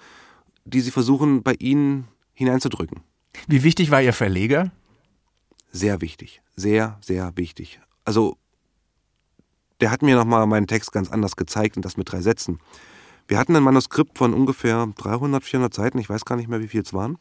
die 0.67 0.81
sie 0.81 0.91
versuchen, 0.91 1.43
bei 1.43 1.55
ihnen 1.59 2.09
hineinzudrücken. 2.35 3.01
Wie 3.47 3.63
wichtig 3.63 3.91
war 3.91 4.03
Ihr 4.03 4.13
Verleger? 4.13 4.73
Sehr 5.73 6.01
wichtig 6.01 6.43
sehr, 6.57 6.99
sehr 7.03 7.37
wichtig. 7.37 7.81
Also, 8.05 8.39
der 9.81 9.91
hat 9.91 10.03
mir 10.03 10.17
nochmal 10.17 10.47
meinen 10.47 10.67
Text 10.67 10.91
ganz 10.91 11.11
anders 11.11 11.37
gezeigt 11.37 11.77
und 11.77 11.85
das 11.85 11.99
mit 11.99 12.11
drei 12.11 12.23
Sätzen. 12.23 12.59
Wir 13.29 13.39
hatten 13.39 13.55
ein 13.55 13.63
Manuskript 13.63 14.17
von 14.17 14.33
ungefähr 14.33 14.89
300, 14.97 15.45
400 15.45 15.75
Seiten, 15.75 15.99
ich 15.99 16.09
weiß 16.09 16.25
gar 16.25 16.37
nicht 16.37 16.49
mehr, 16.49 16.61
wie 16.61 16.69
viel 16.69 16.83
es 16.83 16.95
waren. 16.95 17.19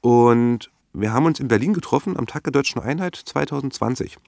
Und 0.00 0.70
wir 0.92 1.12
haben 1.12 1.26
uns 1.26 1.40
in 1.40 1.48
Berlin 1.48 1.74
getroffen 1.74 2.16
am 2.16 2.26
Tag 2.26 2.44
der 2.44 2.52
Deutschen 2.52 2.80
Einheit 2.80 3.16
2020. 3.16 4.18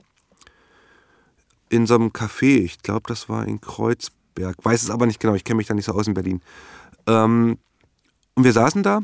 In 1.68 1.86
so 1.86 1.94
einem 1.94 2.08
Café, 2.08 2.58
ich 2.62 2.82
glaube, 2.82 3.02
das 3.06 3.28
war 3.28 3.46
in 3.46 3.60
Kreuzberg, 3.60 4.56
weiß 4.62 4.82
es 4.82 4.90
aber 4.90 5.06
nicht 5.06 5.20
genau, 5.20 5.34
ich 5.34 5.44
kenne 5.44 5.58
mich 5.58 5.68
da 5.68 5.74
nicht 5.74 5.86
so 5.86 5.92
aus 5.92 6.06
in 6.06 6.14
Berlin. 6.14 6.42
Ähm, 7.06 7.58
und 8.34 8.44
wir 8.44 8.52
saßen 8.52 8.82
da 8.82 9.00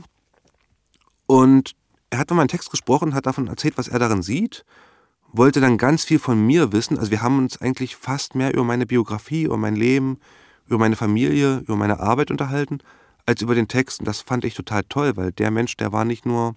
und 1.27 1.73
er 2.11 2.19
hat 2.19 2.31
über 2.31 2.37
meinen 2.37 2.49
Text 2.49 2.71
gesprochen, 2.71 3.15
hat 3.15 3.27
davon 3.27 3.49
erzählt, 3.49 3.77
was 3.77 3.89
er 3.89 3.99
darin 3.99 4.23
sieht 4.23 4.65
wollte 5.33 5.61
dann 5.61 5.79
ganz 5.79 6.05
viel 6.05 6.19
von 6.19 6.45
mir 6.45 6.73
wissen. 6.73 6.99
Also 6.99 7.11
wir 7.11 7.23
haben 7.23 7.39
uns 7.39 7.61
eigentlich 7.61 7.97
fast 7.97 8.35
mehr 8.35 8.53
über 8.53 8.65
meine 8.65 8.87
Biografie, 8.87 9.43
über 9.43 9.57
mein 9.57 9.77
Leben, 9.77 10.19
über 10.67 10.79
meine 10.79 10.97
Familie, 10.97 11.59
über 11.59 11.77
meine 11.77 12.01
Arbeit 12.01 12.31
unterhalten, 12.31 12.79
als 13.27 13.43
über 13.43 13.55
den 13.55 13.69
Text. 13.69 14.01
Und 14.01 14.09
das 14.09 14.21
fand 14.21 14.45
ich 14.45 14.55
total 14.55 14.83
toll, 14.89 15.17
weil 15.17 15.33
der 15.33 15.51
Mensch, 15.51 15.77
der 15.77 15.93
war 15.93 16.05
nicht 16.05 16.27
nur 16.27 16.57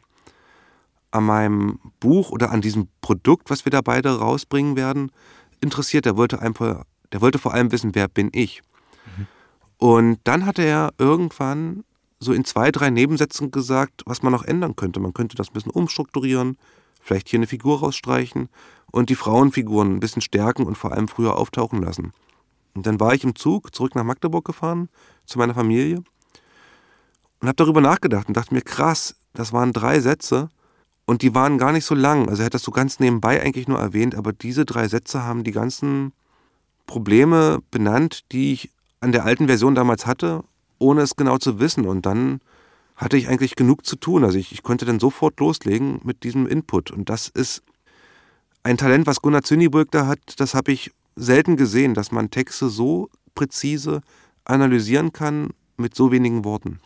an 1.12 1.26
meinem 1.26 1.80
Buch 2.00 2.32
oder 2.32 2.52
an 2.52 2.62
diesem 2.62 2.88
Produkt, 3.02 3.50
was 3.50 3.66
wir 3.66 3.72
da 3.72 3.82
beide 3.82 4.18
rausbringen 4.20 4.78
werden, 4.78 5.12
interessiert. 5.60 6.06
Der 6.06 6.16
wollte 6.16 6.42
einfach, 6.42 6.86
der 7.12 7.22
wollte 7.22 7.40
vor 7.40 7.54
allem 7.54 7.72
wissen, 7.72 7.94
wer 7.94 8.08
bin 8.08 8.30
ich. 8.32 8.62
Mhm. 9.18 9.28
Und 9.78 10.20
dann 10.24 10.46
hatte 10.46 10.62
er 10.62 10.94
irgendwann 10.98 11.84
so 12.22 12.34
in 12.34 12.46
zwei, 12.46 12.72
drei 12.72 12.92
Nebensätzen 12.92 13.50
gesagt, 13.50 14.04
was 14.06 14.22
man 14.22 14.32
noch 14.32 14.44
ändern 14.44 14.76
könnte. 14.76 15.00
Man 15.00 15.14
könnte 15.14 15.36
das 15.36 15.50
ein 15.50 15.54
bisschen 15.54 15.72
umstrukturieren, 15.72 16.56
vielleicht 17.02 17.28
hier 17.28 17.40
eine 17.40 17.48
Figur 17.48 17.80
rausstreichen 17.80 18.48
und 18.92 19.10
die 19.10 19.16
Frauenfiguren 19.16 19.96
ein 19.96 20.00
bisschen 20.00 20.22
stärken 20.22 20.66
und 20.66 20.78
vor 20.78 20.92
allem 20.92 21.08
früher 21.08 21.36
auftauchen 21.36 21.82
lassen. 21.82 22.14
Und 22.76 22.86
dann 22.86 23.00
war 23.00 23.16
ich 23.16 23.24
im 23.24 23.36
Zug 23.36 23.74
zurück 23.74 23.96
nach 23.96 24.04
Magdeburg 24.04 24.46
gefahren 24.46 24.88
zu 25.26 25.40
meiner 25.40 25.56
Familie 25.56 26.04
und 27.40 27.48
habe 27.48 27.56
darüber 27.56 27.82
nachgedacht 27.82 28.28
und 28.28 28.38
dachte 28.38 28.54
mir, 28.54 28.62
krass, 28.62 29.16
das 29.34 29.52
waren 29.52 29.74
drei 29.74 30.00
Sätze 30.00 30.50
und 31.06 31.24
die 31.24 31.34
waren 31.34 31.58
gar 31.58 31.72
nicht 31.72 31.86
so 31.86 31.96
lang. 31.96 32.30
Also 32.30 32.44
er 32.44 32.46
hat 32.46 32.54
das 32.54 32.62
so 32.62 32.72
ganz 32.72 33.00
nebenbei 33.00 33.42
eigentlich 33.42 33.68
nur 33.68 33.80
erwähnt, 33.80 34.14
aber 34.14 34.32
diese 34.32 34.64
drei 34.64 34.88
Sätze 34.88 35.24
haben 35.24 35.44
die 35.44 35.52
ganzen 35.52 36.14
Probleme 36.86 37.64
benannt, 37.72 38.32
die 38.32 38.54
ich 38.54 38.70
an 39.00 39.12
der 39.12 39.26
alten 39.26 39.48
Version 39.48 39.74
damals 39.74 40.06
hatte, 40.06 40.44
ohne 40.82 41.02
es 41.02 41.16
genau 41.16 41.38
zu 41.38 41.60
wissen. 41.60 41.86
Und 41.86 42.06
dann 42.06 42.42
hatte 42.96 43.18
ich 43.18 43.28
eigentlich 43.28 43.56
genug 43.56 43.86
zu 43.86 43.96
tun. 43.96 44.24
Also 44.24 44.38
ich, 44.38 44.52
ich 44.52 44.64
konnte 44.64 44.86
dann 44.86 45.00
sofort 45.00 45.40
loslegen 45.40 46.02
mit 46.04 46.24
diesem 46.24 46.48
Input. 46.48 46.92
Und 46.92 47.10
das 47.10 47.30
ist 47.30 47.64
ein 48.64 48.78
Talent, 48.78 49.08
was 49.08 49.22
Gunnar 49.22 49.44
Zünniburg 49.44 49.90
da 49.92 50.06
hat, 50.08 50.20
das 50.38 50.54
habe 50.54 50.72
ich 50.72 50.92
selten 51.16 51.58
gesehen, 51.58 51.94
dass 51.94 52.12
man 52.12 52.30
Texte 52.30 52.70
so 52.70 53.10
präzise 53.34 54.02
analysieren 54.46 55.14
kann 55.14 55.52
mit 55.78 55.96
so 55.96 56.12
wenigen 56.12 56.46
Worten. 56.46 56.80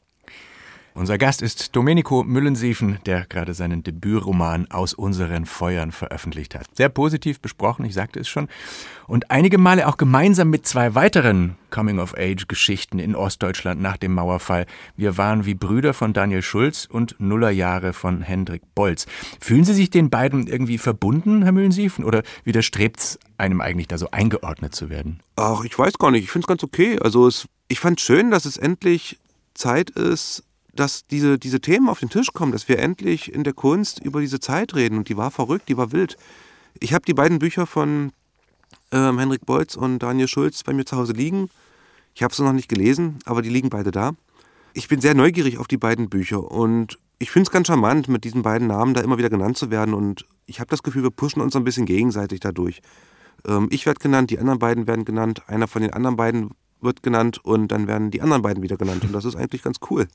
Unser 0.97 1.17
Gast 1.17 1.41
ist 1.41 1.75
Domenico 1.75 2.23
Müllensiefen, 2.23 2.99
der 3.05 3.25
gerade 3.25 3.53
seinen 3.53 3.83
Debütroman 3.83 4.71
Aus 4.71 4.93
unseren 4.93 5.45
Feuern 5.45 5.91
veröffentlicht 5.91 6.55
hat. 6.55 6.67
Sehr 6.73 6.87
positiv 6.87 7.41
besprochen, 7.41 7.83
ich 7.83 7.93
sagte 7.93 8.21
es 8.21 8.29
schon. 8.29 8.47
Und 9.05 9.29
einige 9.29 9.57
Male 9.57 9.89
auch 9.89 9.97
gemeinsam 9.97 10.49
mit 10.49 10.65
zwei 10.65 10.95
weiteren 10.95 11.57
Coming-of-Age-Geschichten 11.69 12.99
in 12.99 13.13
Ostdeutschland 13.13 13.81
nach 13.81 13.97
dem 13.97 14.13
Mauerfall. 14.13 14.67
Wir 14.95 15.17
waren 15.17 15.45
wie 15.45 15.53
Brüder 15.53 15.93
von 15.93 16.13
Daniel 16.13 16.41
Schulz 16.41 16.87
und 16.89 17.19
Nullerjahre 17.19 17.91
von 17.91 18.21
Hendrik 18.21 18.61
Bolz. 18.73 19.05
Fühlen 19.41 19.65
Sie 19.65 19.73
sich 19.73 19.89
den 19.89 20.09
beiden 20.09 20.47
irgendwie 20.47 20.77
verbunden, 20.77 21.43
Herr 21.43 21.51
Müllensiefen? 21.51 22.05
Oder 22.05 22.23
widerstrebt 22.45 23.01
es 23.01 23.19
einem 23.37 23.59
eigentlich 23.59 23.89
da 23.89 23.97
so 23.97 24.11
eingeordnet 24.11 24.73
zu 24.73 24.89
werden? 24.89 25.19
Ach, 25.35 25.65
ich 25.65 25.77
weiß 25.77 25.97
gar 25.97 26.11
nicht. 26.11 26.23
Ich 26.23 26.31
finde 26.31 26.45
es 26.45 26.47
ganz 26.47 26.63
okay. 26.63 26.97
Also 27.01 27.27
es, 27.27 27.49
ich 27.67 27.81
fand 27.81 27.99
schön, 27.99 28.31
dass 28.31 28.45
es 28.45 28.55
endlich 28.55 29.19
Zeit 29.55 29.89
ist, 29.89 30.45
dass 30.75 31.08
diese, 31.08 31.39
diese 31.39 31.62
Themen 31.62 31.89
auf 31.89 32.00
den 32.00 32.10
Tisch 32.10 32.34
kommen, 32.34 32.51
dass 32.51 32.67
wir 32.67 32.79
endlich 32.79 33.34
in 33.34 33.44
der 33.44 33.53
Kunst 33.53 34.00
über 34.00 34.22
diese 34.22 34.39
Zeit 34.39 34.75
reden. 34.75 34.98
Und 34.98 35.10
die 35.10 35.17
war 35.17 35.32
verrückt, 35.32 35.70
die 35.70 35.77
war 35.77 35.91
wild. 35.91 36.17
Ich 36.79 36.94
habe 36.94 37.05
die 37.05 37.13
beiden 37.13 37.39
Bücher 37.39 37.65
von 37.65 38.12
ähm, 38.91 39.20
Henrik 39.20 39.46
Bolz 39.46 39.75
und 39.75 40.00
Daniel 40.00 40.27
Schulz 40.27 40.63
bei 40.63 40.74
mir 40.74 40.86
zu 40.86 40.98
Hause 40.98 41.13
liegen. 41.13 41.50
Ich 42.13 42.24
habe 42.24 42.34
sie 42.34 42.44
noch 42.44 42.53
nicht 42.53 42.70
gelesen, 42.70 43.20
aber 43.25 43.41
die 43.41 43.50
liegen 43.50 43.70
beide 43.70 43.91
da. 43.91 44.12
Ich 44.74 44.88
bin 44.88 45.00
sehr 45.00 45.13
neugierig 45.13 45.58
auf 45.58 45.67
die 45.67 45.77
beiden 45.77 46.10
Bücher 46.10 46.51
und 46.51 46.98
ich 47.17 47.32
finde 47.32 47.48
es 47.48 47.51
ganz 47.51 47.67
charmant, 47.67 48.10
mit 48.10 48.25
diesen 48.25 48.41
beiden 48.41 48.67
Namen 48.67 48.94
da 48.94 49.01
immer 49.01 49.17
wieder 49.17 49.29
genannt 49.29 49.58
zu 49.58 49.72
werden. 49.72 49.94
Und 49.94 50.25
ich 50.46 50.60
habe 50.60 50.70
das 50.70 50.84
Gefühl, 50.84 51.03
wir 51.03 51.12
pushen 51.12 51.41
uns 51.41 51.55
ein 51.55 51.63
bisschen 51.63 51.86
gegenseitig 51.86 52.41
dadurch. 52.41 52.82
Ähm, 53.48 53.67
ich 53.72 53.86
werde 53.86 54.00
genannt, 54.00 54.32
die 54.32 54.39
anderen 54.39 54.60
beiden 54.60 54.88
werden 54.88 55.05
genannt, 55.05 55.44
einer 55.48 55.67
von 55.67 55.82
den 55.82 55.94
anderen 55.94 56.17
beiden 56.17 56.51
wird 56.85 57.03
genannt 57.03 57.43
und 57.43 57.67
dann 57.69 57.87
werden 57.87 58.11
die 58.11 58.21
anderen 58.21 58.41
beiden 58.41 58.63
wieder 58.63 58.77
genannt. 58.77 59.03
Und 59.03 59.11
das 59.11 59.25
ist 59.25 59.35
eigentlich 59.35 59.63
ganz 59.63 59.77
cool. 59.89 60.07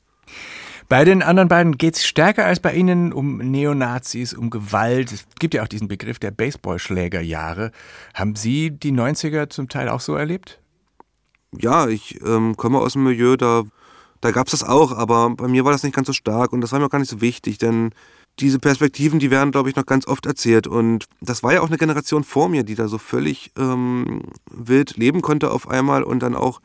Bei 0.89 1.05
den 1.05 1.21
anderen 1.21 1.47
beiden 1.47 1.77
geht 1.77 1.95
es 1.95 2.05
stärker 2.05 2.45
als 2.45 2.59
bei 2.59 2.73
Ihnen 2.73 3.13
um 3.13 3.37
Neonazis, 3.37 4.33
um 4.33 4.49
Gewalt. 4.49 5.11
Es 5.11 5.25
gibt 5.39 5.53
ja 5.53 5.63
auch 5.63 5.67
diesen 5.67 5.87
Begriff 5.87 6.19
der 6.19 6.31
Baseballschlägerjahre. 6.31 7.71
Haben 8.13 8.35
Sie 8.35 8.71
die 8.71 8.91
90er 8.91 9.49
zum 9.49 9.69
Teil 9.69 9.87
auch 9.87 10.01
so 10.01 10.15
erlebt? 10.15 10.59
Ja, 11.57 11.87
ich 11.87 12.19
ähm, 12.25 12.57
komme 12.57 12.79
aus 12.79 12.93
dem 12.93 13.03
Milieu, 13.03 13.37
da, 13.37 13.63
da 14.21 14.31
gab 14.31 14.47
es 14.47 14.51
das 14.51 14.63
auch, 14.63 14.91
aber 14.91 15.29
bei 15.31 15.47
mir 15.47 15.65
war 15.65 15.71
das 15.71 15.83
nicht 15.83 15.95
ganz 15.95 16.07
so 16.07 16.13
stark 16.13 16.53
und 16.53 16.61
das 16.61 16.71
war 16.71 16.79
mir 16.79 16.85
auch 16.85 16.89
gar 16.89 16.99
nicht 16.99 17.11
so 17.11 17.21
wichtig, 17.21 17.57
denn 17.57 17.91
diese 18.41 18.59
Perspektiven, 18.59 19.19
die 19.19 19.31
werden, 19.31 19.51
glaube 19.51 19.69
ich, 19.69 19.75
noch 19.75 19.85
ganz 19.85 20.07
oft 20.07 20.25
erzählt. 20.25 20.67
Und 20.67 21.05
das 21.21 21.43
war 21.43 21.53
ja 21.53 21.61
auch 21.61 21.67
eine 21.67 21.77
Generation 21.77 22.23
vor 22.23 22.49
mir, 22.49 22.63
die 22.63 22.75
da 22.75 22.87
so 22.87 22.97
völlig 22.97 23.51
ähm, 23.57 24.23
wild 24.49 24.97
leben 24.97 25.21
konnte 25.21 25.51
auf 25.51 25.69
einmal 25.69 26.03
und 26.03 26.19
dann 26.21 26.35
auch 26.35 26.59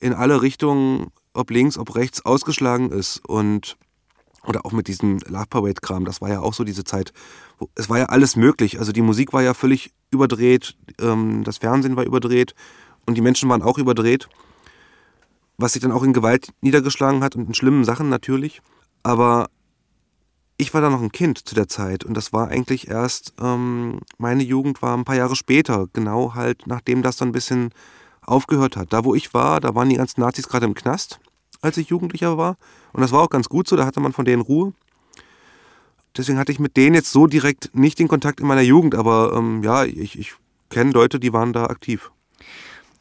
in 0.00 0.12
alle 0.12 0.42
Richtungen 0.42 1.08
ob 1.34 1.50
links, 1.50 1.78
ob 1.78 1.94
rechts 1.94 2.24
ausgeschlagen 2.24 2.90
ist 2.90 3.20
und 3.26 3.76
oder 4.44 4.66
auch 4.66 4.72
mit 4.72 4.88
diesem 4.88 5.18
Love 5.28 5.46
Parade 5.48 5.80
Kram, 5.80 6.04
das 6.04 6.20
war 6.20 6.28
ja 6.28 6.40
auch 6.40 6.52
so 6.52 6.64
diese 6.64 6.82
Zeit. 6.82 7.12
Wo, 7.58 7.70
es 7.76 7.88
war 7.88 7.98
ja 7.98 8.06
alles 8.06 8.34
möglich. 8.34 8.80
Also 8.80 8.90
die 8.90 9.00
Musik 9.00 9.32
war 9.32 9.42
ja 9.42 9.54
völlig 9.54 9.92
überdreht, 10.10 10.76
ähm, 11.00 11.44
das 11.44 11.58
Fernsehen 11.58 11.96
war 11.96 12.04
überdreht 12.04 12.54
und 13.06 13.16
die 13.16 13.20
Menschen 13.20 13.48
waren 13.48 13.62
auch 13.62 13.78
überdreht, 13.78 14.28
was 15.58 15.74
sich 15.74 15.82
dann 15.82 15.92
auch 15.92 16.02
in 16.02 16.12
Gewalt 16.12 16.48
niedergeschlagen 16.60 17.22
hat 17.22 17.36
und 17.36 17.46
in 17.46 17.54
schlimmen 17.54 17.84
Sachen 17.84 18.08
natürlich. 18.08 18.62
Aber 19.04 19.48
ich 20.56 20.74
war 20.74 20.80
da 20.80 20.90
noch 20.90 21.02
ein 21.02 21.12
Kind 21.12 21.38
zu 21.46 21.54
der 21.54 21.68
Zeit 21.68 22.04
und 22.04 22.14
das 22.14 22.32
war 22.32 22.48
eigentlich 22.48 22.88
erst, 22.88 23.34
ähm, 23.40 24.00
meine 24.18 24.42
Jugend 24.42 24.82
war 24.82 24.96
ein 24.96 25.04
paar 25.04 25.16
Jahre 25.16 25.36
später, 25.36 25.88
genau 25.92 26.34
halt 26.34 26.66
nachdem 26.66 27.02
das 27.02 27.16
so 27.18 27.24
ein 27.24 27.32
bisschen 27.32 27.70
aufgehört 28.20 28.76
hat. 28.76 28.92
Da, 28.92 29.04
wo 29.04 29.14
ich 29.14 29.34
war, 29.34 29.60
da 29.60 29.74
waren 29.74 29.88
die 29.88 29.96
ganzen 29.96 30.20
Nazis 30.20 30.48
gerade 30.48 30.66
im 30.66 30.74
Knast, 30.74 31.20
als 31.60 31.76
ich 31.76 31.88
Jugendlicher 31.88 32.38
war. 32.38 32.56
Und 32.92 33.00
das 33.00 33.12
war 33.12 33.22
auch 33.22 33.30
ganz 33.30 33.48
gut 33.48 33.68
so, 33.68 33.76
da 33.76 33.86
hatte 33.86 34.00
man 34.00 34.12
von 34.12 34.24
denen 34.24 34.42
Ruhe. 34.42 34.72
Deswegen 36.16 36.38
hatte 36.38 36.52
ich 36.52 36.58
mit 36.58 36.76
denen 36.76 36.94
jetzt 36.94 37.10
so 37.10 37.26
direkt 37.26 37.74
nicht 37.74 37.98
den 37.98 38.08
Kontakt 38.08 38.40
in 38.40 38.46
meiner 38.46 38.60
Jugend, 38.60 38.94
aber 38.94 39.32
ähm, 39.34 39.62
ja, 39.62 39.84
ich, 39.84 40.18
ich 40.18 40.34
kenne 40.68 40.92
Leute, 40.92 41.18
die 41.18 41.32
waren 41.32 41.52
da 41.52 41.66
aktiv. 41.66 42.10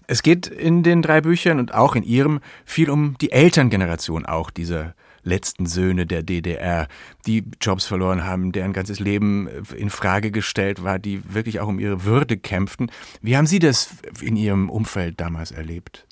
Es 0.08 0.24
geht 0.24 0.48
in 0.48 0.84
den 0.84 1.02
drei 1.02 1.22
Büchern 1.22 1.60
und 1.60 1.74
auch 1.74 1.96
in 1.96 2.04
Ihrem 2.04 2.40
viel 2.66 2.90
um 2.90 3.18
die 3.20 3.32
Elterngeneration 3.32 4.26
auch 4.26 4.50
dieser 4.50 4.94
letzten 5.24 5.66
Söhne 5.66 6.06
der 6.06 6.24
DDR, 6.24 6.88
die 7.26 7.44
Jobs 7.60 7.86
verloren 7.86 8.26
haben, 8.26 8.52
deren 8.52 8.74
ganzes 8.74 9.00
Leben 9.00 9.48
in 9.76 9.90
Frage 9.90 10.32
gestellt 10.32 10.84
war, 10.84 11.00
die 11.00 11.22
wirklich 11.34 11.60
auch 11.60 11.68
um 11.68 11.80
ihre 11.80 12.04
Würde 12.04 12.38
kämpften. 12.38 12.92
Wie 13.22 13.38
haben 13.38 13.48
Sie 13.48 13.60
das 13.60 13.96
in 14.22 14.36
Ihrem 14.36 14.70
Umfeld 14.70 15.20
damals 15.20 15.52
erlebt? 15.52 16.08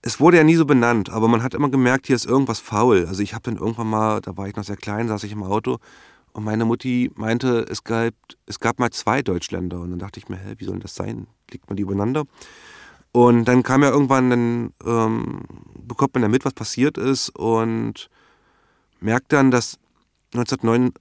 Es 0.00 0.20
wurde 0.20 0.36
ja 0.36 0.44
nie 0.44 0.54
so 0.54 0.64
benannt, 0.64 1.10
aber 1.10 1.26
man 1.28 1.42
hat 1.42 1.54
immer 1.54 1.70
gemerkt, 1.70 2.06
hier 2.06 2.16
ist 2.16 2.24
irgendwas 2.24 2.60
faul. 2.60 3.06
Also 3.06 3.22
ich 3.22 3.34
habe 3.34 3.42
dann 3.42 3.56
irgendwann 3.56 3.88
mal, 3.88 4.20
da 4.20 4.36
war 4.36 4.46
ich 4.46 4.54
noch 4.54 4.64
sehr 4.64 4.76
klein, 4.76 5.08
saß 5.08 5.24
ich 5.24 5.32
im 5.32 5.42
Auto 5.42 5.78
und 6.32 6.44
meine 6.44 6.64
Mutti 6.64 7.10
meinte, 7.16 7.66
es 7.68 7.82
gab, 7.82 8.14
es 8.46 8.60
gab 8.60 8.78
mal 8.78 8.90
zwei 8.90 9.22
Deutschländer. 9.22 9.80
Und 9.80 9.90
dann 9.90 9.98
dachte 9.98 10.20
ich 10.20 10.28
mir, 10.28 10.36
hä, 10.36 10.54
wie 10.58 10.64
soll 10.64 10.78
das 10.78 10.94
sein? 10.94 11.26
Liegt 11.50 11.68
man 11.68 11.76
die 11.76 11.82
übereinander? 11.82 12.26
Und 13.12 13.46
dann 13.46 13.62
kam 13.62 13.82
ja 13.82 13.90
irgendwann, 13.90 14.30
dann 14.30 14.72
ähm, 14.84 15.40
bekommt 15.86 16.14
man 16.14 16.22
ja 16.22 16.28
mit, 16.28 16.44
was 16.44 16.52
passiert 16.52 16.98
ist 16.98 17.30
und 17.30 18.10
merkt 19.00 19.32
dann, 19.32 19.50
dass 19.50 19.78
1909, 20.34 20.92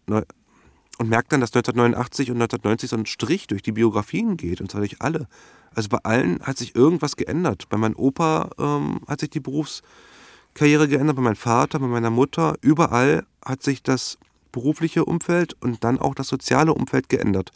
und 0.99 1.09
merkt 1.09 1.31
dann, 1.31 1.41
dass 1.41 1.51
1989 1.51 2.31
und 2.31 2.37
1990 2.37 2.89
so 2.89 2.95
ein 2.95 3.05
Strich 3.05 3.47
durch 3.47 3.61
die 3.61 3.73
Biografien 3.73 4.37
geht, 4.37 4.61
und 4.61 4.71
zwar 4.71 4.81
durch 4.81 5.01
alle. 5.01 5.27
Also 5.75 5.89
bei 5.89 5.99
allen 6.03 6.41
hat 6.41 6.57
sich 6.57 6.75
irgendwas 6.75 7.15
geändert. 7.17 7.69
Bei 7.69 7.77
meinem 7.77 7.95
Opa 7.95 8.49
ähm, 8.57 9.01
hat 9.07 9.19
sich 9.19 9.29
die 9.29 9.39
Berufskarriere 9.39 10.87
geändert, 10.87 11.17
bei 11.17 11.21
meinem 11.21 11.35
Vater, 11.35 11.79
bei 11.79 11.87
meiner 11.87 12.09
Mutter. 12.09 12.55
Überall 12.61 13.25
hat 13.45 13.61
sich 13.61 13.83
das 13.83 14.17
berufliche 14.51 15.05
Umfeld 15.05 15.55
und 15.61 15.83
dann 15.83 15.99
auch 15.99 16.15
das 16.15 16.29
soziale 16.29 16.73
Umfeld 16.73 17.09
geändert. 17.09 17.51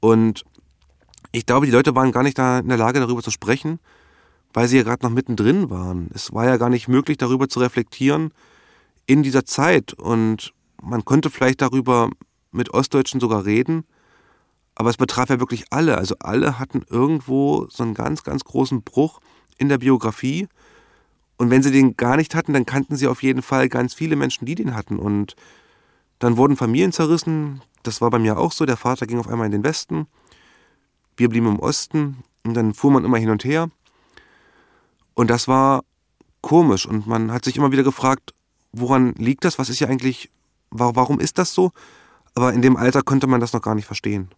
Und 0.00 0.44
ich 1.32 1.46
glaube, 1.46 1.66
die 1.66 1.72
Leute 1.72 1.94
waren 1.94 2.12
gar 2.12 2.22
nicht 2.22 2.38
da 2.38 2.58
in 2.58 2.68
der 2.68 2.78
Lage, 2.78 3.00
darüber 3.00 3.22
zu 3.22 3.30
sprechen, 3.30 3.78
weil 4.52 4.68
sie 4.68 4.76
ja 4.76 4.82
gerade 4.82 5.04
noch 5.04 5.12
mittendrin 5.12 5.70
waren. 5.70 6.10
Es 6.14 6.32
war 6.32 6.46
ja 6.46 6.56
gar 6.56 6.70
nicht 6.70 6.88
möglich, 6.88 7.18
darüber 7.18 7.48
zu 7.48 7.60
reflektieren 7.60 8.32
in 9.06 9.22
dieser 9.22 9.44
Zeit. 9.44 9.92
Und 9.92 10.52
man 10.82 11.04
konnte 11.04 11.30
vielleicht 11.30 11.60
darüber 11.60 12.10
mit 12.52 12.72
Ostdeutschen 12.72 13.20
sogar 13.20 13.44
reden, 13.44 13.84
aber 14.74 14.90
es 14.90 14.96
betraf 14.96 15.28
ja 15.28 15.40
wirklich 15.40 15.64
alle. 15.70 15.98
Also 15.98 16.14
alle 16.20 16.58
hatten 16.58 16.82
irgendwo 16.88 17.66
so 17.68 17.82
einen 17.82 17.94
ganz, 17.94 18.22
ganz 18.22 18.44
großen 18.44 18.82
Bruch 18.82 19.20
in 19.58 19.68
der 19.68 19.78
Biografie. 19.78 20.48
Und 21.36 21.50
wenn 21.50 21.62
sie 21.62 21.72
den 21.72 21.96
gar 21.96 22.16
nicht 22.16 22.34
hatten, 22.34 22.52
dann 22.52 22.64
kannten 22.64 22.96
sie 22.96 23.08
auf 23.08 23.22
jeden 23.22 23.42
Fall 23.42 23.68
ganz 23.68 23.92
viele 23.92 24.16
Menschen, 24.16 24.46
die 24.46 24.54
den 24.54 24.74
hatten. 24.74 24.98
Und 24.98 25.34
dann 26.20 26.36
wurden 26.36 26.56
Familien 26.56 26.92
zerrissen. 26.92 27.60
Das 27.82 28.00
war 28.00 28.10
bei 28.10 28.18
mir 28.18 28.38
auch 28.38 28.52
so. 28.52 28.66
Der 28.66 28.76
Vater 28.76 29.06
ging 29.06 29.18
auf 29.18 29.28
einmal 29.28 29.46
in 29.46 29.52
den 29.52 29.64
Westen. 29.64 30.06
Wir 31.18 31.28
blieben 31.28 31.48
im 31.48 31.58
Osten 31.58 32.22
und 32.44 32.54
dann 32.54 32.74
fuhr 32.74 32.92
man 32.92 33.04
immer 33.04 33.18
hin 33.18 33.30
und 33.30 33.44
her. 33.44 33.70
Und 35.14 35.30
das 35.30 35.48
war 35.48 35.82
komisch 36.42 36.86
und 36.86 37.08
man 37.08 37.32
hat 37.32 37.44
sich 37.44 37.56
immer 37.56 37.72
wieder 37.72 37.82
gefragt, 37.82 38.32
woran 38.72 39.14
liegt 39.14 39.44
das? 39.44 39.58
Was 39.58 39.68
ist 39.68 39.80
ja 39.80 39.88
eigentlich, 39.88 40.30
warum 40.70 41.18
ist 41.18 41.38
das 41.38 41.52
so? 41.52 41.72
Aber 42.34 42.52
in 42.52 42.62
dem 42.62 42.76
Alter 42.76 43.02
konnte 43.02 43.26
man 43.26 43.40
das 43.40 43.52
noch 43.52 43.62
gar 43.62 43.74
nicht 43.74 43.86
verstehen. 43.86 44.28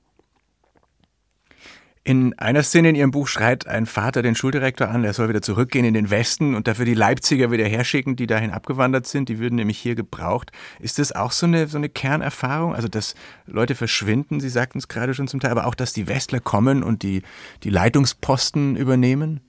In 2.02 2.38
einer 2.38 2.62
Szene 2.62 2.88
in 2.88 2.94
Ihrem 2.94 3.10
Buch 3.10 3.28
schreit 3.28 3.66
ein 3.66 3.84
Vater 3.84 4.22
den 4.22 4.34
Schuldirektor 4.34 4.88
an, 4.88 5.04
er 5.04 5.12
soll 5.12 5.28
wieder 5.28 5.42
zurückgehen 5.42 5.84
in 5.84 5.92
den 5.92 6.08
Westen 6.08 6.54
und 6.54 6.66
dafür 6.66 6.86
die 6.86 6.94
Leipziger 6.94 7.50
wieder 7.50 7.66
herschicken, 7.66 8.16
die 8.16 8.26
dahin 8.26 8.52
abgewandert 8.52 9.06
sind. 9.06 9.28
Die 9.28 9.38
würden 9.38 9.56
nämlich 9.56 9.78
hier 9.78 9.94
gebraucht. 9.94 10.50
Ist 10.78 10.98
das 10.98 11.12
auch 11.12 11.30
so 11.30 11.44
eine, 11.44 11.68
so 11.68 11.76
eine 11.76 11.90
Kernerfahrung? 11.90 12.74
Also, 12.74 12.88
dass 12.88 13.14
Leute 13.46 13.74
verschwinden, 13.74 14.40
Sie 14.40 14.48
sagten 14.48 14.78
es 14.78 14.88
gerade 14.88 15.12
schon 15.12 15.28
zum 15.28 15.40
Teil, 15.40 15.50
aber 15.50 15.66
auch, 15.66 15.74
dass 15.74 15.92
die 15.92 16.08
Westler 16.08 16.40
kommen 16.40 16.82
und 16.82 17.02
die, 17.02 17.22
die 17.64 17.70
Leitungsposten 17.70 18.76
übernehmen? 18.76 19.40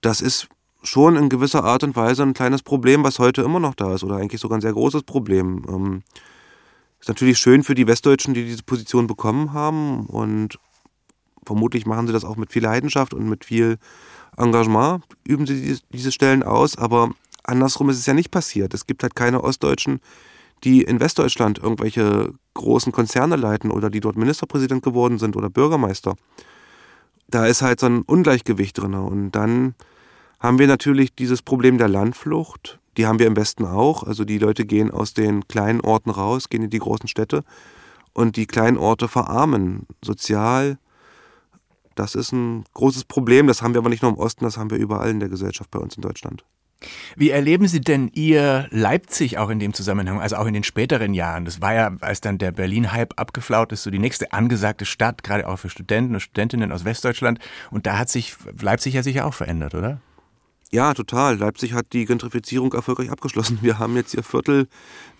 Das 0.00 0.22
ist 0.22 0.48
schon 0.82 1.16
in 1.16 1.28
gewisser 1.28 1.64
Art 1.64 1.84
und 1.84 1.96
Weise 1.96 2.22
ein 2.22 2.32
kleines 2.32 2.62
Problem, 2.62 3.04
was 3.04 3.18
heute 3.18 3.42
immer 3.42 3.60
noch 3.60 3.74
da 3.74 3.94
ist, 3.94 4.04
oder 4.04 4.16
eigentlich 4.16 4.40
sogar 4.40 4.56
ein 4.56 4.62
sehr 4.62 4.72
großes 4.72 5.02
Problem. 5.02 5.66
Ähm, 5.68 6.02
ist 6.98 7.08
natürlich 7.08 7.38
schön 7.38 7.62
für 7.62 7.74
die 7.74 7.86
Westdeutschen, 7.86 8.32
die 8.32 8.46
diese 8.46 8.62
Position 8.62 9.06
bekommen 9.06 9.52
haben 9.52 10.06
und 10.06 10.58
vermutlich 11.44 11.86
machen 11.86 12.06
sie 12.06 12.12
das 12.12 12.24
auch 12.24 12.36
mit 12.36 12.52
viel 12.52 12.62
Leidenschaft 12.62 13.14
und 13.14 13.28
mit 13.28 13.44
viel 13.44 13.78
Engagement, 14.36 15.02
üben 15.24 15.46
sie 15.46 15.78
diese 15.92 16.12
Stellen 16.12 16.42
aus, 16.42 16.76
aber 16.76 17.10
andersrum 17.42 17.90
ist 17.90 17.98
es 17.98 18.06
ja 18.06 18.14
nicht 18.14 18.30
passiert. 18.30 18.74
Es 18.74 18.86
gibt 18.86 19.02
halt 19.02 19.14
keine 19.14 19.42
Ostdeutschen, 19.42 20.00
die 20.64 20.82
in 20.82 21.00
Westdeutschland 21.00 21.58
irgendwelche 21.58 22.32
großen 22.54 22.92
Konzerne 22.92 23.36
leiten 23.36 23.70
oder 23.70 23.90
die 23.90 24.00
dort 24.00 24.16
Ministerpräsident 24.16 24.82
geworden 24.82 25.18
sind 25.18 25.36
oder 25.36 25.50
Bürgermeister. 25.50 26.14
Da 27.28 27.46
ist 27.46 27.62
halt 27.62 27.80
so 27.80 27.86
ein 27.86 28.02
Ungleichgewicht 28.02 28.78
drin. 28.78 28.94
Und 28.94 29.32
dann 29.32 29.74
haben 30.38 30.58
wir 30.58 30.66
natürlich 30.66 31.14
dieses 31.14 31.42
Problem 31.42 31.78
der 31.78 31.88
Landflucht. 31.88 32.78
Die 32.96 33.06
haben 33.06 33.18
wir 33.18 33.26
im 33.26 33.36
Westen 33.36 33.64
auch. 33.64 34.02
Also 34.02 34.24
die 34.24 34.38
Leute 34.38 34.66
gehen 34.66 34.90
aus 34.90 35.14
den 35.14 35.46
kleinen 35.48 35.80
Orten 35.80 36.10
raus, 36.10 36.48
gehen 36.48 36.62
in 36.62 36.70
die 36.70 36.78
großen 36.78 37.08
Städte 37.08 37.44
und 38.12 38.36
die 38.36 38.46
kleinen 38.46 38.76
Orte 38.76 39.08
verarmen, 39.08 39.86
sozial, 40.04 40.78
das 42.00 42.14
ist 42.14 42.32
ein 42.32 42.64
großes 42.72 43.04
Problem. 43.04 43.46
Das 43.46 43.62
haben 43.62 43.74
wir 43.74 43.78
aber 43.78 43.90
nicht 43.90 44.02
nur 44.02 44.10
im 44.10 44.18
Osten, 44.18 44.44
das 44.44 44.56
haben 44.56 44.70
wir 44.70 44.78
überall 44.78 45.10
in 45.10 45.20
der 45.20 45.28
Gesellschaft 45.28 45.70
bei 45.70 45.78
uns 45.78 45.96
in 45.96 46.02
Deutschland. 46.02 46.44
Wie 47.14 47.28
erleben 47.28 47.68
Sie 47.68 47.82
denn 47.82 48.08
Ihr 48.14 48.66
Leipzig 48.70 49.36
auch 49.36 49.50
in 49.50 49.58
dem 49.58 49.74
Zusammenhang, 49.74 50.18
also 50.18 50.36
auch 50.36 50.46
in 50.46 50.54
den 50.54 50.64
späteren 50.64 51.12
Jahren? 51.12 51.44
Das 51.44 51.60
war 51.60 51.74
ja, 51.74 51.94
als 52.00 52.22
dann 52.22 52.38
der 52.38 52.52
Berlin-Hype 52.52 53.20
abgeflaut 53.20 53.72
ist, 53.72 53.82
so 53.82 53.90
die 53.90 53.98
nächste 53.98 54.32
angesagte 54.32 54.86
Stadt, 54.86 55.22
gerade 55.22 55.46
auch 55.46 55.58
für 55.58 55.68
Studenten 55.68 56.14
und 56.14 56.20
Studentinnen 56.20 56.72
aus 56.72 56.86
Westdeutschland. 56.86 57.38
Und 57.70 57.86
da 57.86 57.98
hat 57.98 58.08
sich 58.08 58.34
Leipzig 58.60 58.94
ja 58.94 59.02
sicher 59.02 59.26
auch 59.26 59.34
verändert, 59.34 59.74
oder? 59.74 60.00
Ja, 60.70 60.94
total. 60.94 61.36
Leipzig 61.36 61.74
hat 61.74 61.92
die 61.92 62.06
Gentrifizierung 62.06 62.72
erfolgreich 62.72 63.10
abgeschlossen. 63.10 63.58
Wir 63.60 63.78
haben 63.78 63.96
jetzt 63.96 64.12
hier 64.12 64.22
Viertel, 64.22 64.66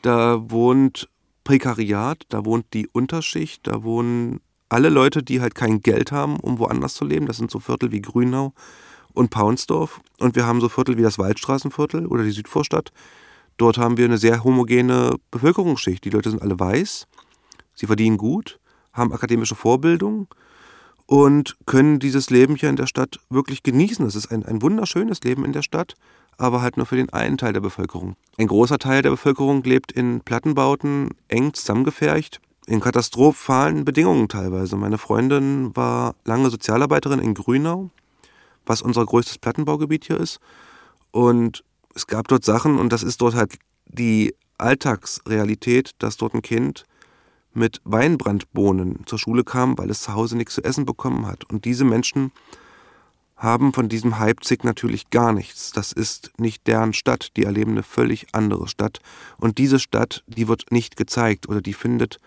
da 0.00 0.50
wohnt 0.50 1.10
Prekariat, 1.44 2.24
da 2.30 2.46
wohnt 2.46 2.72
die 2.72 2.88
Unterschicht, 2.88 3.66
da 3.66 3.82
wohnen 3.82 4.40
alle 4.70 4.88
Leute, 4.88 5.22
die 5.22 5.40
halt 5.40 5.54
kein 5.54 5.82
Geld 5.82 6.12
haben, 6.12 6.38
um 6.38 6.58
woanders 6.58 6.94
zu 6.94 7.04
leben. 7.04 7.26
Das 7.26 7.36
sind 7.36 7.50
so 7.50 7.58
Viertel 7.58 7.92
wie 7.92 8.00
Grünau 8.00 8.54
und 9.12 9.30
Paunsdorf. 9.30 10.00
Und 10.18 10.36
wir 10.36 10.46
haben 10.46 10.60
so 10.60 10.68
Viertel 10.68 10.96
wie 10.96 11.02
das 11.02 11.18
Waldstraßenviertel 11.18 12.06
oder 12.06 12.22
die 12.22 12.30
Südvorstadt. 12.30 12.92
Dort 13.56 13.76
haben 13.76 13.98
wir 13.98 14.06
eine 14.06 14.16
sehr 14.16 14.42
homogene 14.44 15.16
Bevölkerungsschicht. 15.30 16.04
Die 16.04 16.10
Leute 16.10 16.30
sind 16.30 16.40
alle 16.40 16.58
weiß, 16.58 17.06
sie 17.74 17.86
verdienen 17.86 18.16
gut, 18.16 18.58
haben 18.92 19.12
akademische 19.12 19.54
Vorbildung 19.56 20.28
und 21.06 21.56
können 21.66 21.98
dieses 21.98 22.30
Leben 22.30 22.54
hier 22.54 22.70
in 22.70 22.76
der 22.76 22.86
Stadt 22.86 23.18
wirklich 23.28 23.62
genießen. 23.62 24.06
Es 24.06 24.14
ist 24.14 24.30
ein, 24.30 24.46
ein 24.46 24.62
wunderschönes 24.62 25.20
Leben 25.24 25.44
in 25.44 25.52
der 25.52 25.62
Stadt, 25.62 25.94
aber 26.38 26.62
halt 26.62 26.76
nur 26.76 26.86
für 26.86 26.96
den 26.96 27.10
einen 27.10 27.36
Teil 27.36 27.52
der 27.52 27.60
Bevölkerung. 27.60 28.14
Ein 28.38 28.46
großer 28.46 28.78
Teil 28.78 29.02
der 29.02 29.10
Bevölkerung 29.10 29.62
lebt 29.64 29.92
in 29.92 30.20
Plattenbauten, 30.20 31.10
eng 31.28 31.52
zusammengefercht 31.52 32.40
in 32.70 32.78
katastrophalen 32.78 33.84
Bedingungen 33.84 34.28
teilweise. 34.28 34.76
Meine 34.76 34.96
Freundin 34.96 35.74
war 35.74 36.14
lange 36.24 36.50
Sozialarbeiterin 36.50 37.18
in 37.18 37.34
Grünau, 37.34 37.90
was 38.64 38.80
unser 38.80 39.04
größtes 39.04 39.38
Plattenbaugebiet 39.38 40.04
hier 40.04 40.18
ist. 40.18 40.38
Und 41.10 41.64
es 41.96 42.06
gab 42.06 42.28
dort 42.28 42.44
Sachen, 42.44 42.78
und 42.78 42.92
das 42.92 43.02
ist 43.02 43.20
dort 43.20 43.34
halt 43.34 43.58
die 43.86 44.36
Alltagsrealität, 44.58 45.90
dass 45.98 46.16
dort 46.16 46.32
ein 46.32 46.42
Kind 46.42 46.84
mit 47.52 47.80
Weinbrandbohnen 47.82 49.04
zur 49.04 49.18
Schule 49.18 49.42
kam, 49.42 49.76
weil 49.76 49.90
es 49.90 50.02
zu 50.02 50.14
Hause 50.14 50.36
nichts 50.36 50.54
zu 50.54 50.62
essen 50.62 50.86
bekommen 50.86 51.26
hat. 51.26 51.50
Und 51.50 51.64
diese 51.64 51.84
Menschen 51.84 52.30
haben 53.36 53.72
von 53.72 53.88
diesem 53.88 54.10
Leipzig 54.10 54.62
natürlich 54.62 55.10
gar 55.10 55.32
nichts. 55.32 55.72
Das 55.72 55.90
ist 55.90 56.30
nicht 56.38 56.68
deren 56.68 56.92
Stadt, 56.92 57.36
die 57.36 57.42
erleben 57.42 57.72
eine 57.72 57.82
völlig 57.82 58.28
andere 58.30 58.68
Stadt. 58.68 59.00
Und 59.38 59.58
diese 59.58 59.80
Stadt, 59.80 60.22
die 60.28 60.46
wird 60.46 60.70
nicht 60.70 60.96
gezeigt 60.96 61.48
oder 61.48 61.60
die 61.60 61.74
findet 61.74 62.20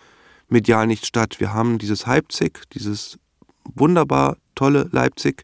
medial 0.49 0.87
nicht 0.87 1.05
statt. 1.05 1.39
Wir 1.39 1.53
haben 1.53 1.77
dieses 1.77 2.05
Leipzig, 2.05 2.69
dieses 2.71 3.17
wunderbar 3.65 4.37
tolle 4.55 4.89
Leipzig 4.91 5.43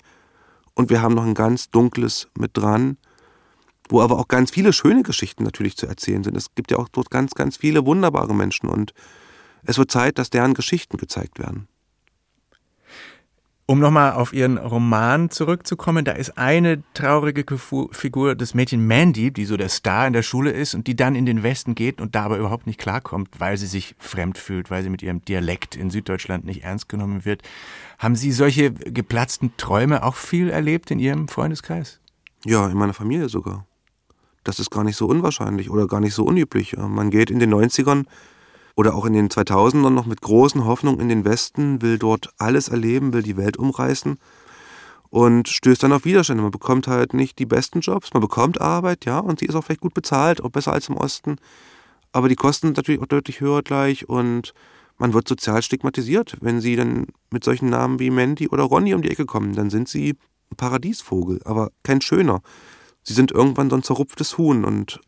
und 0.76 0.90
wir 0.90 1.02
haben 1.02 1.16
noch 1.16 1.26
ein 1.26 1.34
ganz 1.34 1.70
dunkles 1.70 2.28
mit 2.38 2.56
dran, 2.56 2.98
wo 3.90 4.02
aber 4.02 4.20
auch 4.20 4.28
ganz 4.28 4.52
viele 4.52 4.72
schöne 4.72 5.04
Geschichten 5.04 5.44
natürlich 5.44 5.78
zu 5.78 5.88
erzählen 5.88 6.24
sind. 6.24 6.38
Es 6.38 6.54
gibt 6.54 6.72
ja 6.72 6.78
auch 6.78 6.90
dort 6.90 7.10
ganz, 7.10 7.34
ganz 7.34 7.58
viele 7.58 7.86
wunderbare 7.86 8.36
Menschen 8.36 8.70
und 8.70 8.94
es 9.64 9.78
wird 9.78 9.92
Zeit, 9.92 10.18
dass 10.18 10.30
deren 10.30 10.54
Geschichten 10.54 10.98
gezeigt 10.98 11.40
werden. 11.40 11.68
Um 13.70 13.78
nochmal 13.78 14.14
auf 14.14 14.34
Ihren 14.34 14.58
Roman 14.58 15.30
zurückzukommen, 15.30 16.04
da 16.04 16.14
ist 16.14 16.40
eine 16.40 16.82
traurige 16.96 17.46
Figur 17.92 18.34
das 18.34 18.56
Mädchen 18.56 18.88
Mandy, 18.88 19.30
die 19.30 19.46
so 19.46 19.58
der 19.58 19.70
Star 19.70 20.08
in 20.08 20.14
der 20.14 20.24
Schule 20.24 20.50
ist 20.50 20.74
und 20.74 20.88
die 20.88 20.96
dann 20.96 21.14
in 21.14 21.28
den 21.28 21.44
Westen 21.44 21.76
geht 21.76 22.02
und 22.02 22.16
da 22.16 22.24
aber 22.24 22.40
überhaupt 22.40 22.66
nicht 22.66 22.80
klarkommt, 22.80 23.30
weil 23.38 23.58
sie 23.58 23.68
sich 23.68 23.94
fremd 24.00 24.40
fühlt, 24.40 24.72
weil 24.72 24.82
sie 24.82 24.90
mit 24.90 25.04
ihrem 25.04 25.24
Dialekt 25.24 25.76
in 25.76 25.92
Süddeutschland 25.92 26.46
nicht 26.46 26.64
ernst 26.64 26.90
genommen 26.90 27.26
wird. 27.26 27.44
Haben 28.00 28.16
Sie 28.16 28.32
solche 28.32 28.72
geplatzten 28.72 29.56
Träume 29.56 30.02
auch 30.02 30.16
viel 30.16 30.50
erlebt 30.50 30.90
in 30.90 30.98
Ihrem 30.98 31.28
Freundeskreis? 31.28 32.00
Ja, 32.46 32.68
in 32.68 32.76
meiner 32.76 32.96
Familie 32.96 33.30
sogar. 33.30 33.68
Das 34.44 34.60
ist 34.60 34.72
gar 34.72 34.84
nicht 34.84 34.98
so 34.98 35.06
unwahrscheinlich 35.06 35.70
oder 35.70 35.86
gar 35.86 36.00
nicht 36.00 36.16
so 36.16 36.24
unüblich. 36.24 36.76
Man 36.76 37.12
geht 37.12 37.30
in 37.30 37.38
den 37.38 37.54
90ern 37.54 38.06
oder 38.76 38.96
auch 38.96 39.06
in 39.06 39.14
den 39.14 39.30
2000ern 39.30 39.90
noch 39.90 40.06
mit 40.06 40.22
großen 40.22 40.66
Hoffnungen 40.66 41.00
in 41.00 41.10
den 41.10 41.26
Westen, 41.26 41.82
will 41.82 41.98
dort 41.98 42.30
alles 42.38 42.70
erleben, 42.70 43.14
will 43.14 43.24
die 43.24 43.38
Welt 43.38 43.58
umreißen 43.58 44.18
und 45.10 45.50
stößt 45.50 45.84
dann 45.84 45.94
auf 45.94 46.06
Widerstände. 46.06 46.44
Man 46.44 46.52
bekommt 46.52 46.88
halt 46.88 47.14
nicht 47.14 47.40
die 47.40 47.46
besten 47.46 47.82
Jobs, 47.82 48.14
man 48.14 48.22
bekommt 48.22 48.62
Arbeit, 48.62 49.06
ja, 49.06 49.20
und 49.20 49.40
sie 49.40 49.46
ist 49.46 49.56
auch 49.56 49.64
vielleicht 49.64 49.82
gut 49.82 49.94
bezahlt, 49.94 50.44
auch 50.44 50.52
besser 50.52 50.74
als 50.74 50.90
im 50.90 50.98
Osten, 50.98 51.38
aber 52.12 52.30
die 52.30 52.36
Kosten 52.36 52.68
sind 52.68 52.78
natürlich 52.78 53.02
auch 53.02 53.08
deutlich 53.08 53.42
höher 53.42 53.62
gleich 53.62 54.10
und 54.10 54.54
man 54.98 55.14
wird 55.14 55.28
sozial 55.28 55.62
stigmatisiert. 55.62 56.38
Wenn 56.42 56.60
sie 56.60 56.76
dann 56.76 57.08
mit 57.32 57.44
solchen 57.44 57.70
Namen 57.70 58.00
wie 58.00 58.10
Mandy 58.10 58.50
oder 58.50 58.64
Ronny 58.64 58.94
um 58.94 59.02
die 59.02 59.12
Ecke 59.12 59.26
kommen, 59.26 59.54
dann 59.54 59.70
sind 59.70 59.88
sie 59.88 60.18
ein 60.52 60.58
Paradiesvogel, 60.58 61.42
aber 61.46 61.72
kein 61.84 62.02
schöner. 62.02 62.42
Sie 63.04 63.14
sind 63.14 63.32
irgendwann 63.32 63.70
so 63.70 63.76
ein 63.78 63.84
zerrupftes 63.84 64.38
Huhn 64.38 64.66
und 64.66 65.00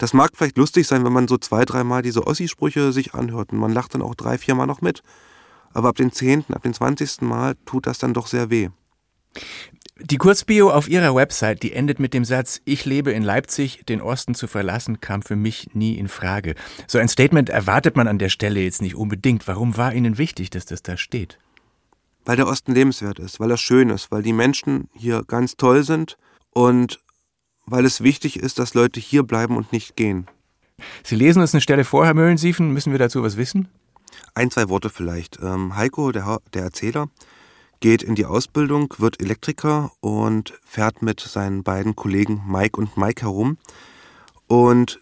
das 0.00 0.14
mag 0.14 0.30
vielleicht 0.34 0.56
lustig 0.56 0.86
sein, 0.86 1.04
wenn 1.04 1.12
man 1.12 1.28
so 1.28 1.36
zwei, 1.36 1.66
dreimal 1.66 2.00
diese 2.00 2.26
Ossi-Sprüche 2.26 2.90
sich 2.90 3.12
anhört 3.12 3.52
und 3.52 3.58
man 3.58 3.70
lacht 3.70 3.94
dann 3.94 4.00
auch 4.00 4.14
drei, 4.14 4.38
viermal 4.38 4.66
noch 4.66 4.80
mit. 4.80 5.02
Aber 5.74 5.90
ab 5.90 5.96
dem 5.96 6.10
zehnten, 6.10 6.54
ab 6.54 6.62
dem 6.62 6.72
zwanzigsten 6.72 7.28
Mal 7.28 7.54
tut 7.66 7.86
das 7.86 7.98
dann 7.98 8.14
doch 8.14 8.26
sehr 8.26 8.48
weh. 8.48 8.70
Die 9.98 10.16
Kurzbio 10.16 10.70
auf 10.70 10.88
ihrer 10.88 11.14
Website, 11.14 11.62
die 11.62 11.74
endet 11.74 12.00
mit 12.00 12.14
dem 12.14 12.24
Satz, 12.24 12.62
ich 12.64 12.86
lebe 12.86 13.12
in 13.12 13.22
Leipzig, 13.22 13.84
den 13.90 14.00
Osten 14.00 14.34
zu 14.34 14.46
verlassen, 14.46 15.02
kam 15.02 15.20
für 15.20 15.36
mich 15.36 15.74
nie 15.74 15.98
in 15.98 16.08
Frage. 16.08 16.54
So 16.86 16.98
ein 16.98 17.08
Statement 17.08 17.50
erwartet 17.50 17.94
man 17.94 18.08
an 18.08 18.18
der 18.18 18.30
Stelle 18.30 18.60
jetzt 18.60 18.80
nicht 18.80 18.94
unbedingt. 18.94 19.46
Warum 19.46 19.76
war 19.76 19.92
Ihnen 19.92 20.16
wichtig, 20.16 20.48
dass 20.48 20.64
das 20.64 20.82
da 20.82 20.96
steht? 20.96 21.38
Weil 22.24 22.36
der 22.36 22.46
Osten 22.46 22.72
lebenswert 22.72 23.18
ist, 23.18 23.38
weil 23.38 23.50
er 23.50 23.58
schön 23.58 23.90
ist, 23.90 24.10
weil 24.10 24.22
die 24.22 24.32
Menschen 24.32 24.88
hier 24.94 25.24
ganz 25.26 25.58
toll 25.58 25.84
sind 25.84 26.16
und 26.54 27.00
weil 27.66 27.84
es 27.84 28.00
wichtig 28.00 28.38
ist, 28.38 28.58
dass 28.58 28.74
Leute 28.74 29.00
hier 29.00 29.22
bleiben 29.22 29.56
und 29.56 29.72
nicht 29.72 29.96
gehen. 29.96 30.26
Sie 31.04 31.16
lesen 31.16 31.40
uns 31.40 31.54
eine 31.54 31.60
Stelle 31.60 31.84
vor, 31.84 32.06
Herr 32.06 32.14
Möllensiefen. 32.14 32.72
Müssen 32.72 32.92
wir 32.92 32.98
dazu 32.98 33.22
was 33.22 33.36
wissen? 33.36 33.68
Ein, 34.34 34.50
zwei 34.50 34.68
Worte 34.68 34.90
vielleicht. 34.90 35.38
Ähm, 35.42 35.76
Heiko, 35.76 36.12
der, 36.12 36.40
der 36.54 36.62
Erzähler, 36.62 37.08
geht 37.80 38.02
in 38.02 38.14
die 38.14 38.26
Ausbildung, 38.26 38.94
wird 38.98 39.20
Elektriker 39.20 39.90
und 40.00 40.58
fährt 40.64 41.02
mit 41.02 41.20
seinen 41.20 41.62
beiden 41.62 41.96
Kollegen 41.96 42.42
Mike 42.46 42.78
und 42.78 42.96
Mike 42.96 43.22
herum. 43.22 43.58
Und 44.46 45.00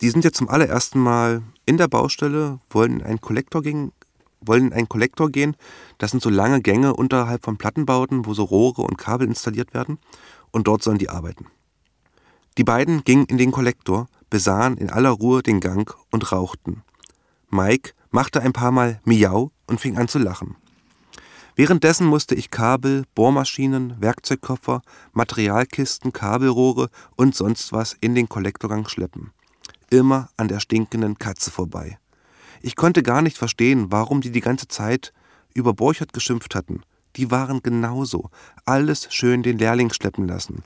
die 0.00 0.10
sind 0.10 0.24
jetzt 0.24 0.38
zum 0.38 0.48
allerersten 0.48 0.98
Mal 0.98 1.42
in 1.66 1.76
der 1.76 1.88
Baustelle, 1.88 2.60
wollen 2.70 3.00
in 3.00 3.06
einen 3.06 3.20
Kollektor 3.20 3.62
gehen, 3.62 3.92
wollen 4.40 4.68
in 4.68 4.72
einen 4.72 4.88
Kollektor 4.88 5.30
gehen. 5.30 5.56
Das 5.98 6.10
sind 6.10 6.22
so 6.22 6.30
lange 6.30 6.60
Gänge 6.60 6.94
unterhalb 6.94 7.44
von 7.44 7.56
Plattenbauten, 7.56 8.26
wo 8.26 8.34
so 8.34 8.44
Rohre 8.44 8.82
und 8.82 8.98
Kabel 8.98 9.26
installiert 9.26 9.74
werden. 9.74 9.98
Und 10.50 10.66
dort 10.66 10.82
sollen 10.82 10.98
die 10.98 11.10
arbeiten. 11.10 11.46
Die 12.56 12.64
beiden 12.64 13.02
gingen 13.02 13.26
in 13.26 13.38
den 13.38 13.50
Kollektor, 13.50 14.06
besahen 14.30 14.76
in 14.76 14.90
aller 14.90 15.10
Ruhe 15.10 15.42
den 15.42 15.60
Gang 15.60 15.92
und 16.10 16.30
rauchten. 16.30 16.82
Mike 17.50 17.92
machte 18.10 18.40
ein 18.42 18.52
paar 18.52 18.70
Mal 18.70 19.00
Miau 19.04 19.50
und 19.66 19.80
fing 19.80 19.96
an 19.96 20.08
zu 20.08 20.18
lachen. 20.18 20.56
Währenddessen 21.56 22.06
musste 22.06 22.34
ich 22.34 22.50
Kabel, 22.50 23.04
Bohrmaschinen, 23.14 24.00
Werkzeugkoffer, 24.00 24.82
Materialkisten, 25.12 26.12
Kabelrohre 26.12 26.90
und 27.16 27.34
sonst 27.34 27.72
was 27.72 27.96
in 28.00 28.14
den 28.14 28.28
Kollektorgang 28.28 28.88
schleppen. 28.88 29.32
Immer 29.90 30.28
an 30.36 30.48
der 30.48 30.60
stinkenden 30.60 31.18
Katze 31.18 31.50
vorbei. 31.50 31.98
Ich 32.60 32.76
konnte 32.76 33.02
gar 33.02 33.22
nicht 33.22 33.38
verstehen, 33.38 33.92
warum 33.92 34.20
die 34.20 34.32
die 34.32 34.40
ganze 34.40 34.66
Zeit 34.66 35.12
über 35.54 35.74
Borchert 35.74 36.12
geschimpft 36.12 36.54
hatten, 36.54 36.82
die 37.16 37.30
waren 37.30 37.62
genauso. 37.62 38.30
Alles 38.64 39.06
schön 39.10 39.42
den 39.42 39.58
Lehrling 39.58 39.92
schleppen 39.92 40.26
lassen. 40.26 40.64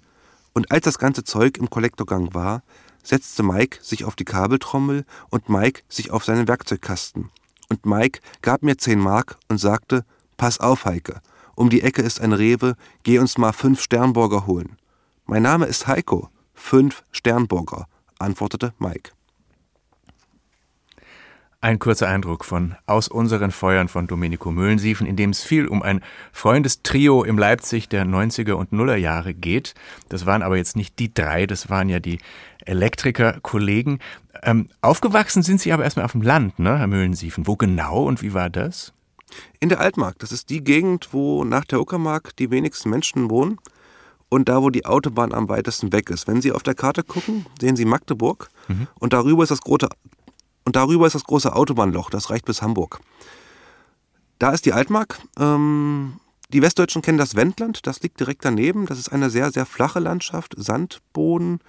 Und 0.53 0.71
als 0.71 0.85
das 0.85 0.99
ganze 0.99 1.25
Zeug 1.25 1.57
im 1.59 1.71
Kollektorgang 1.71 2.35
war, 2.35 2.63
setzte 3.03 3.43
Mike 3.43 3.79
sich 3.83 4.05
auf 4.05 4.17
die 4.17 4.25
Kabeltrommel 4.25 5.05
und 5.31 5.49
Mike 5.49 5.83
sich 5.89 6.11
auf 6.11 6.25
seinen 6.25 6.49
Werkzeugkasten. 6.49 7.31
Und 7.69 7.87
Mike 7.87 8.21
gab 8.43 8.63
mir 8.63 8.77
zehn 8.79 8.99
Mark 8.99 9.39
und 9.49 9.59
sagte, 9.59 10.05
pass 10.37 10.61
auf, 10.61 10.85
Heike, 10.85 11.21
um 11.55 11.71
die 11.71 11.83
Ecke 11.83 12.03
ist 12.03 12.21
ein 12.21 12.33
Rewe, 12.33 12.77
geh 13.03 13.19
uns 13.19 13.39
mal 13.39 13.53
fünf 13.53 13.83
Sternburger 13.83 14.47
holen. 14.47 14.77
Mein 15.27 15.43
Name 15.43 15.67
ist 15.67 15.87
Heiko, 15.87 16.31
fünf 16.55 17.03
Sternburger, 17.13 17.87
antwortete 18.19 18.73
Mike. 18.79 19.18
Ein 21.61 21.81
kurzer 21.81 22.07
Eindruck 22.07 22.45
von 22.45 22.77
Aus 22.87 23.09
unseren 23.09 23.51
Feuern 23.51 23.89
von 23.89 24.07
Domenico 24.07 24.53
Müllensiefen, 24.53 25.09
in 25.09 25.17
dem 25.17 25.31
es 25.31 25.43
viel 25.43 25.67
um 25.67 25.83
ein 25.83 26.05
Freundestrio 26.31 27.25
im 27.25 27.37
Leipzig 27.37 27.89
der 27.89 28.07
90er 28.07 28.53
und 28.53 28.71
Nullerjahre 28.71 29.35
geht. 29.35 29.75
Das 30.09 30.25
waren 30.25 30.43
aber 30.43 30.57
jetzt 30.57 30.77
nicht 30.77 31.01
die 31.01 31.13
drei, 31.13 31.47
das 31.47 31.69
waren 31.69 31.89
ja 31.89 31.99
die 31.99 32.21
Elektriker-Kollegen. 32.65 33.99
Ähm, 34.45 34.69
aufgewachsen 34.83 35.43
sind 35.43 35.61
Sie 35.61 35.73
aber 35.73 35.83
erstmal 35.83 36.05
auf 36.05 36.13
dem 36.13 36.23
Land, 36.23 36.61
ne, 36.61 36.79
Herr 36.79 36.87
Müllensiefen. 36.87 37.49
Wo 37.49 37.57
genau 37.57 38.05
und 38.05 38.23
wie 38.23 38.35
war 38.35 38.51
das? 38.51 38.93
In 39.59 39.69
der 39.69 39.81
Altmark. 39.81 40.21
Das 40.21 40.31
ist 40.31 40.51
die 40.51 40.63
Gegend, 40.63 41.09
wo 41.11 41.43
nach 41.43 41.65
der 41.65 41.81
Uckermark 41.81 42.37
die 42.37 42.53
wenigsten 42.53 42.89
Menschen 42.89 43.31
wohnen 43.31 43.59
und 44.29 44.49
da, 44.49 44.63
wo 44.63 44.71
die 44.71 44.87
Autobahn 44.87 45.35
am 45.35 45.49
weitesten 45.49 45.91
weg 45.91 46.09
ist. 46.11 46.29
Wenn 46.29 46.41
Sie 46.41 46.53
auf 46.53 46.63
der 46.63 46.77
Karte 46.77 47.03
gucken, 47.03 47.47
sehen 47.61 47.75
Sie 47.75 47.85
Magdeburg 47.85 48.49
mhm. 48.69 48.87
und 49.01 49.13
darüber 49.13 49.43
ist 49.43 49.51
das 49.51 49.61
große, 49.61 49.89
und 50.69 50.77
darüber 50.77 51.07
ist 51.07 51.15
das 51.15 51.25
große 51.25 51.57
Autobahnloch, 51.57 52.11
das 52.11 52.29
reicht 52.29 52.45
bis 52.45 52.61
Hamburg. 52.61 53.01
Da 54.39 54.51
ist 54.51 54.67
die 54.67 54.75
Altmark. 54.75 55.19
Ähm, 55.39 56.21
die 56.51 56.61
Westdeutschen 56.61 57.01
kennen 57.01 57.17
das 57.17 57.37
Wendland, 57.37 57.87
das 57.87 58.03
liegt 58.03 58.21
direkt 58.21 58.45
daneben. 58.45 58.85
Das 58.85 58.99
ist 58.99 59.09
eine 59.09 59.31
sehr, 59.31 59.51
sehr 59.51 59.65
flache 59.65 59.99
Landschaft, 59.99 60.55
Sandboden 60.59 61.61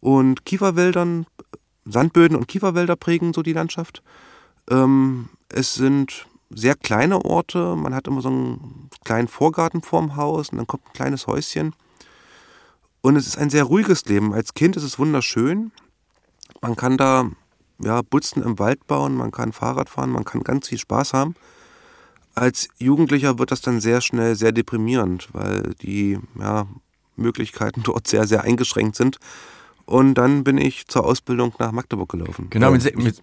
und 0.00 0.46
Kieferwäldern, 0.46 1.26
Sandböden 1.84 2.34
und 2.34 2.48
Kieferwälder 2.48 2.96
prägen 2.96 3.34
so 3.34 3.42
die 3.42 3.52
Landschaft. 3.52 4.02
Ähm, 4.70 5.28
es 5.50 5.74
sind 5.74 6.26
sehr 6.48 6.76
kleine 6.76 7.22
Orte, 7.22 7.76
man 7.76 7.94
hat 7.94 8.08
immer 8.08 8.22
so 8.22 8.30
einen 8.30 8.88
kleinen 9.04 9.28
Vorgarten 9.28 9.82
vorm 9.82 10.16
Haus 10.16 10.48
und 10.48 10.56
dann 10.56 10.66
kommt 10.66 10.86
ein 10.86 10.94
kleines 10.94 11.26
Häuschen. 11.26 11.74
Und 13.02 13.16
es 13.16 13.26
ist 13.26 13.36
ein 13.36 13.50
sehr 13.50 13.64
ruhiges 13.64 14.06
Leben. 14.06 14.32
Als 14.32 14.54
Kind 14.54 14.78
ist 14.78 14.84
es 14.84 14.98
wunderschön. 14.98 15.72
Man 16.62 16.74
kann 16.74 16.96
da 16.96 17.30
ja, 17.82 18.02
Butzen 18.02 18.42
im 18.42 18.58
Wald 18.58 18.86
bauen, 18.86 19.14
man 19.14 19.30
kann 19.30 19.52
Fahrrad 19.52 19.88
fahren, 19.88 20.10
man 20.10 20.24
kann 20.24 20.42
ganz 20.42 20.68
viel 20.68 20.78
Spaß 20.78 21.12
haben. 21.12 21.34
Als 22.34 22.68
Jugendlicher 22.78 23.38
wird 23.38 23.50
das 23.50 23.60
dann 23.60 23.80
sehr 23.80 24.00
schnell 24.00 24.36
sehr 24.36 24.52
deprimierend, 24.52 25.28
weil 25.32 25.74
die 25.82 26.18
ja, 26.38 26.66
Möglichkeiten 27.16 27.82
dort 27.84 28.06
sehr, 28.06 28.26
sehr 28.26 28.42
eingeschränkt 28.42 28.96
sind. 28.96 29.18
Und 29.86 30.14
dann 30.14 30.44
bin 30.44 30.56
ich 30.58 30.86
zur 30.86 31.04
Ausbildung 31.04 31.52
nach 31.58 31.72
Magdeburg 31.72 32.08
gelaufen. 32.08 32.46
Genau, 32.50 32.70
mit, 32.70 32.96
mit, 32.96 33.20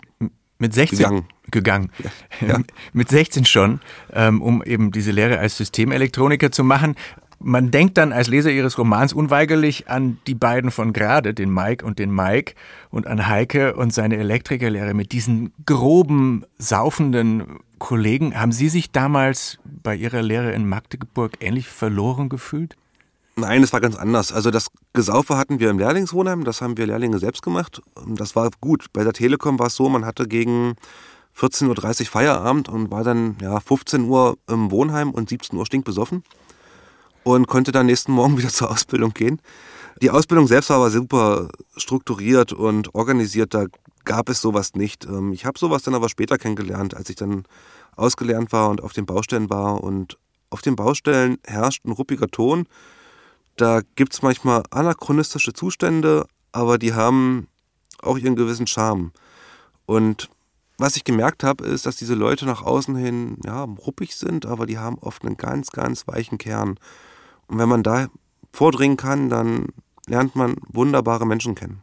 mit 0.59 0.73
16 0.73 0.97
gegangen. 0.97 1.25
gegangen. 1.49 1.91
Ja. 2.03 2.11
Ja. 2.47 2.59
Mit 2.93 3.09
16 3.09 3.45
schon, 3.45 3.79
ähm, 4.11 4.41
um 4.41 4.61
eben 4.63 4.91
diese 4.91 5.11
Lehre 5.11 5.39
als 5.39 5.57
Systemelektroniker 5.57 6.51
zu 6.51 6.63
machen. 6.63 6.95
Man 7.39 7.69
denkt 7.69 7.97
dann 7.97 8.13
als 8.13 8.27
Leser 8.27 8.51
ihres 8.51 8.77
Romans 8.77 9.13
unweigerlich 9.13 9.89
an 9.89 10.17
die 10.25 10.33
beiden 10.33 10.71
von 10.71 10.91
gerade, 10.91 11.33
den 11.33 11.53
Mike 11.53 11.85
und 11.85 11.99
den 11.99 12.13
Mike, 12.13 12.55
und 12.89 13.05
an 13.05 13.27
Heike 13.27 13.75
und 13.75 13.93
seine 13.93 14.17
Elektrikerlehre 14.17 14.93
mit 14.93 15.11
diesen 15.11 15.53
groben, 15.65 16.45
saufenden 16.57 17.59
Kollegen. 17.77 18.39
Haben 18.39 18.51
Sie 18.51 18.69
sich 18.69 18.91
damals 18.91 19.59
bei 19.83 19.95
Ihrer 19.95 20.23
Lehre 20.23 20.51
in 20.51 20.67
Magdeburg 20.67 21.33
ähnlich 21.39 21.67
verloren 21.67 22.27
gefühlt? 22.27 22.75
Nein, 23.35 23.61
es 23.61 23.71
war 23.71 23.81
ganz 23.81 23.95
anders. 23.95 24.33
Also 24.33 24.49
das 24.49 24.69
Gesaufe 24.93 25.37
hatten 25.37 25.59
wir 25.59 25.69
im 25.69 25.77
Lehrlingswohnheim, 25.77 26.43
das 26.43 26.61
haben 26.61 26.75
wir 26.75 26.87
Lehrlinge 26.87 27.19
selbst 27.19 27.43
gemacht. 27.43 27.83
Das 28.07 28.35
war 28.35 28.49
gut. 28.61 28.87
Bei 28.93 29.03
der 29.03 29.13
Telekom 29.13 29.59
war 29.59 29.67
es 29.67 29.75
so, 29.75 29.87
man 29.89 30.05
hatte 30.05 30.27
gegen 30.27 30.73
14.30 31.39 32.01
Uhr 32.01 32.05
Feierabend 32.07 32.67
und 32.67 32.89
war 32.89 33.03
dann 33.03 33.35
ja, 33.39 33.59
15 33.59 34.05
Uhr 34.05 34.39
im 34.49 34.71
Wohnheim 34.71 35.11
und 35.11 35.29
17 35.29 35.55
Uhr 35.55 35.67
stinkbesoffen 35.67 36.23
und 37.35 37.47
konnte 37.47 37.71
dann 37.71 37.85
nächsten 37.85 38.11
Morgen 38.11 38.37
wieder 38.37 38.49
zur 38.49 38.71
Ausbildung 38.71 39.13
gehen. 39.13 39.41
Die 40.01 40.11
Ausbildung 40.11 40.47
selbst 40.47 40.69
war 40.69 40.77
aber 40.77 40.91
super 40.91 41.49
strukturiert 41.75 42.53
und 42.53 42.93
organisiert, 42.93 43.53
da 43.53 43.65
gab 44.05 44.29
es 44.29 44.41
sowas 44.41 44.75
nicht. 44.75 45.05
Ähm, 45.05 45.33
ich 45.33 45.45
habe 45.45 45.57
sowas 45.57 45.83
dann 45.83 45.95
aber 45.95 46.09
später 46.09 46.37
kennengelernt, 46.37 46.95
als 46.95 47.09
ich 47.09 47.15
dann 47.15 47.43
ausgelernt 47.95 48.51
war 48.51 48.69
und 48.69 48.81
auf 48.81 48.93
den 48.93 49.05
Baustellen 49.05 49.49
war. 49.49 49.83
Und 49.83 50.17
auf 50.49 50.61
den 50.61 50.75
Baustellen 50.75 51.37
herrscht 51.45 51.83
ein 51.85 51.91
ruppiger 51.91 52.27
Ton. 52.27 52.67
Da 53.55 53.81
gibt 53.95 54.13
es 54.13 54.21
manchmal 54.21 54.63
anachronistische 54.69 55.51
Zustände, 55.51 56.27
aber 56.51 56.77
die 56.77 56.93
haben 56.93 57.47
auch 58.01 58.17
ihren 58.17 58.35
gewissen 58.35 58.67
Charme. 58.67 59.11
Und 59.87 60.29
was 60.77 60.95
ich 60.95 61.03
gemerkt 61.03 61.43
habe, 61.43 61.65
ist, 61.65 61.87
dass 61.87 61.95
diese 61.95 62.13
Leute 62.13 62.45
nach 62.45 62.61
außen 62.61 62.95
hin 62.95 63.37
ja, 63.43 63.63
ruppig 63.63 64.15
sind, 64.15 64.45
aber 64.45 64.67
die 64.67 64.77
haben 64.77 64.99
oft 64.99 65.25
einen 65.25 65.37
ganz, 65.37 65.71
ganz 65.71 66.07
weichen 66.07 66.37
Kern. 66.37 66.79
Und 67.47 67.57
wenn 67.59 67.69
man 67.69 67.83
da 67.83 68.07
vordringen 68.53 68.97
kann, 68.97 69.29
dann 69.29 69.67
lernt 70.07 70.35
man 70.35 70.55
wunderbare 70.67 71.25
Menschen 71.25 71.55
kennen. 71.55 71.81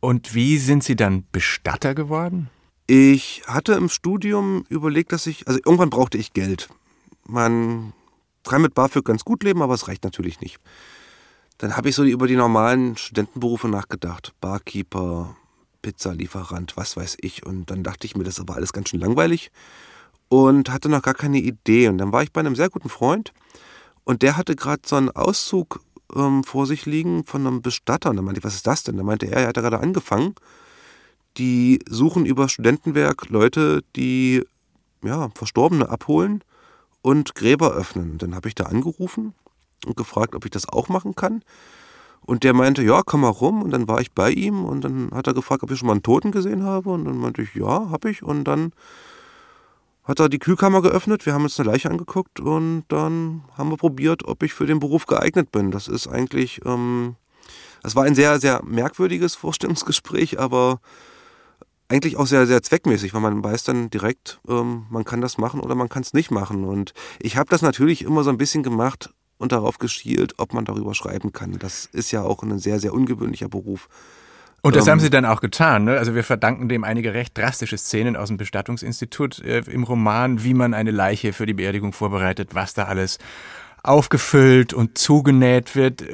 Und 0.00 0.34
wie 0.34 0.58
sind 0.58 0.84
Sie 0.84 0.96
dann 0.96 1.24
Bestatter 1.32 1.94
geworden? 1.94 2.50
Ich 2.86 3.42
hatte 3.46 3.72
im 3.72 3.88
Studium 3.88 4.66
überlegt, 4.68 5.12
dass 5.12 5.26
ich, 5.26 5.48
also 5.48 5.58
irgendwann 5.64 5.90
brauchte 5.90 6.18
ich 6.18 6.34
Geld. 6.34 6.68
Man 7.26 7.94
kann 8.44 8.60
mit 8.60 8.74
BAföG 8.74 9.04
ganz 9.04 9.24
gut 9.24 9.42
leben, 9.42 9.62
aber 9.62 9.72
es 9.72 9.88
reicht 9.88 10.04
natürlich 10.04 10.40
nicht. 10.40 10.58
Dann 11.56 11.76
habe 11.76 11.88
ich 11.88 11.94
so 11.94 12.04
über 12.04 12.26
die 12.26 12.36
normalen 12.36 12.96
Studentenberufe 12.96 13.68
nachgedacht. 13.68 14.34
Barkeeper, 14.40 15.34
Pizzalieferant, 15.80 16.76
was 16.76 16.96
weiß 16.96 17.16
ich. 17.22 17.46
Und 17.46 17.70
dann 17.70 17.82
dachte 17.82 18.06
ich 18.06 18.16
mir, 18.16 18.24
das 18.24 18.34
ist 18.34 18.40
aber 18.40 18.56
alles 18.56 18.74
ganz 18.74 18.90
schön 18.90 19.00
langweilig 19.00 19.50
und 20.28 20.70
hatte 20.70 20.88
noch 20.88 21.02
gar 21.02 21.14
keine 21.14 21.38
Idee. 21.38 21.88
Und 21.88 21.98
dann 21.98 22.12
war 22.12 22.22
ich 22.22 22.32
bei 22.32 22.40
einem 22.40 22.56
sehr 22.56 22.68
guten 22.68 22.88
Freund 22.88 23.32
und 24.04 24.22
der 24.22 24.36
hatte 24.36 24.54
gerade 24.54 24.82
so 24.84 24.96
einen 24.96 25.10
Auszug 25.10 25.80
ähm, 26.14 26.44
vor 26.44 26.66
sich 26.66 26.86
liegen 26.86 27.24
von 27.24 27.46
einem 27.46 27.62
Bestatter. 27.62 28.10
Und 28.10 28.16
dann 28.16 28.24
meinte 28.24 28.38
ich, 28.38 28.44
was 28.44 28.54
ist 28.54 28.66
das 28.66 28.82
denn? 28.82 28.96
Da 28.96 29.02
meinte 29.02 29.26
er, 29.26 29.42
er 29.42 29.48
hat 29.48 29.54
gerade 29.56 29.80
angefangen. 29.80 30.34
Die 31.38 31.80
suchen 31.88 32.26
über 32.26 32.48
Studentenwerk 32.48 33.28
Leute, 33.28 33.82
die 33.96 34.44
ja, 35.02 35.30
Verstorbene 35.34 35.88
abholen 35.88 36.44
und 37.02 37.34
Gräber 37.34 37.72
öffnen. 37.72 38.18
Dann 38.18 38.34
habe 38.34 38.48
ich 38.48 38.54
da 38.54 38.64
angerufen 38.64 39.34
und 39.84 39.96
gefragt, 39.96 40.34
ob 40.34 40.44
ich 40.44 40.50
das 40.50 40.68
auch 40.68 40.88
machen 40.88 41.14
kann. 41.16 41.42
Und 42.20 42.42
der 42.42 42.54
meinte, 42.54 42.82
ja, 42.82 43.02
komm 43.04 43.22
mal 43.22 43.28
rum. 43.28 43.62
Und 43.62 43.70
dann 43.70 43.88
war 43.88 44.00
ich 44.00 44.12
bei 44.12 44.30
ihm 44.30 44.64
und 44.64 44.82
dann 44.82 45.10
hat 45.12 45.26
er 45.26 45.34
gefragt, 45.34 45.62
ob 45.62 45.70
ich 45.70 45.78
schon 45.78 45.86
mal 45.86 45.92
einen 45.92 46.02
Toten 46.02 46.30
gesehen 46.30 46.62
habe. 46.62 46.90
Und 46.90 47.04
dann 47.04 47.18
meinte 47.18 47.42
ich, 47.42 47.54
ja, 47.54 47.90
habe 47.90 48.10
ich. 48.10 48.22
Und 48.22 48.44
dann 48.44 48.72
hat 50.04 50.20
er 50.20 50.28
die 50.28 50.38
Kühlkammer 50.38 50.82
geöffnet, 50.82 51.24
wir 51.24 51.32
haben 51.32 51.44
uns 51.44 51.58
eine 51.58 51.70
Leiche 51.70 51.90
angeguckt 51.90 52.38
und 52.38 52.84
dann 52.88 53.44
haben 53.56 53.70
wir 53.70 53.78
probiert, 53.78 54.24
ob 54.26 54.42
ich 54.42 54.52
für 54.52 54.66
den 54.66 54.78
Beruf 54.78 55.06
geeignet 55.06 55.50
bin. 55.50 55.70
Das 55.70 55.88
ist 55.88 56.06
eigentlich, 56.06 56.60
ähm, 56.66 57.16
das 57.82 57.96
war 57.96 58.04
ein 58.04 58.14
sehr, 58.14 58.38
sehr 58.38 58.62
merkwürdiges 58.64 59.34
Vorstellungsgespräch, 59.36 60.38
aber 60.38 60.80
eigentlich 61.88 62.16
auch 62.16 62.26
sehr, 62.26 62.46
sehr 62.46 62.62
zweckmäßig, 62.62 63.14
weil 63.14 63.20
man 63.20 63.42
weiß 63.42 63.64
dann 63.64 63.90
direkt, 63.90 64.40
ähm, 64.48 64.86
man 64.90 65.04
kann 65.04 65.20
das 65.20 65.38
machen 65.38 65.60
oder 65.60 65.74
man 65.74 65.88
kann 65.88 66.02
es 66.02 66.12
nicht 66.12 66.30
machen. 66.30 66.64
Und 66.64 66.92
ich 67.18 67.36
habe 67.36 67.48
das 67.50 67.62
natürlich 67.62 68.02
immer 68.02 68.24
so 68.24 68.30
ein 68.30 68.38
bisschen 68.38 68.62
gemacht 68.62 69.10
und 69.38 69.52
darauf 69.52 69.78
geschielt, 69.78 70.34
ob 70.38 70.54
man 70.54 70.64
darüber 70.64 70.94
schreiben 70.94 71.32
kann. 71.32 71.58
Das 71.58 71.86
ist 71.86 72.10
ja 72.10 72.22
auch 72.22 72.42
ein 72.42 72.58
sehr, 72.58 72.80
sehr 72.80 72.94
ungewöhnlicher 72.94 73.48
Beruf. 73.48 73.88
Und 74.64 74.74
das 74.76 74.86
ähm, 74.86 74.92
haben 74.92 75.00
sie 75.00 75.10
dann 75.10 75.26
auch 75.26 75.42
getan. 75.42 75.84
Ne? 75.84 75.98
Also 75.98 76.14
wir 76.14 76.24
verdanken 76.24 76.70
dem 76.70 76.84
einige 76.84 77.12
recht 77.12 77.36
drastische 77.36 77.76
Szenen 77.76 78.16
aus 78.16 78.28
dem 78.28 78.38
Bestattungsinstitut 78.38 79.40
äh, 79.40 79.58
im 79.58 79.82
Roman, 79.82 80.42
wie 80.42 80.54
man 80.54 80.72
eine 80.72 80.90
Leiche 80.90 81.34
für 81.34 81.44
die 81.44 81.52
Beerdigung 81.52 81.92
vorbereitet, 81.92 82.54
was 82.54 82.72
da 82.72 82.84
alles 82.84 83.18
aufgefüllt 83.82 84.72
und 84.72 84.96
zugenäht 84.96 85.76
wird. 85.76 86.04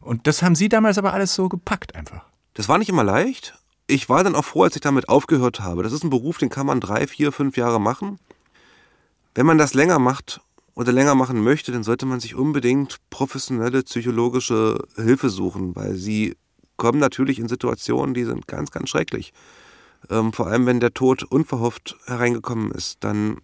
Und 0.00 0.26
das 0.26 0.42
haben 0.42 0.56
Sie 0.56 0.68
damals 0.68 0.98
aber 0.98 1.12
alles 1.12 1.36
so 1.36 1.48
gepackt 1.48 1.94
einfach. 1.94 2.24
Das 2.54 2.68
war 2.68 2.78
nicht 2.78 2.88
immer 2.88 3.04
leicht. 3.04 3.54
Ich 3.86 4.08
war 4.08 4.24
dann 4.24 4.34
auch 4.34 4.44
froh, 4.44 4.64
als 4.64 4.74
ich 4.74 4.82
damit 4.82 5.08
aufgehört 5.08 5.60
habe. 5.60 5.84
Das 5.84 5.92
ist 5.92 6.02
ein 6.02 6.10
Beruf, 6.10 6.38
den 6.38 6.50
kann 6.50 6.66
man 6.66 6.80
drei, 6.80 7.06
vier, 7.06 7.30
fünf 7.30 7.56
Jahre 7.56 7.80
machen. 7.80 8.18
Wenn 9.36 9.46
man 9.46 9.56
das 9.56 9.72
länger 9.72 10.00
macht 10.00 10.40
oder 10.74 10.90
länger 10.90 11.14
machen 11.14 11.44
möchte, 11.44 11.70
dann 11.70 11.84
sollte 11.84 12.06
man 12.06 12.18
sich 12.18 12.34
unbedingt 12.34 12.96
professionelle 13.08 13.84
psychologische 13.84 14.82
Hilfe 14.96 15.28
suchen, 15.28 15.76
weil 15.76 15.94
sie 15.94 16.34
kommen 16.80 16.98
natürlich 16.98 17.38
in 17.38 17.46
Situationen, 17.46 18.14
die 18.14 18.24
sind 18.24 18.48
ganz, 18.48 18.70
ganz 18.70 18.88
schrecklich. 18.88 19.34
Ähm, 20.08 20.32
vor 20.32 20.46
allem, 20.46 20.64
wenn 20.64 20.80
der 20.80 20.94
Tod 20.94 21.22
unverhofft 21.22 21.94
hereingekommen 22.06 22.72
ist, 22.72 23.04
dann 23.04 23.36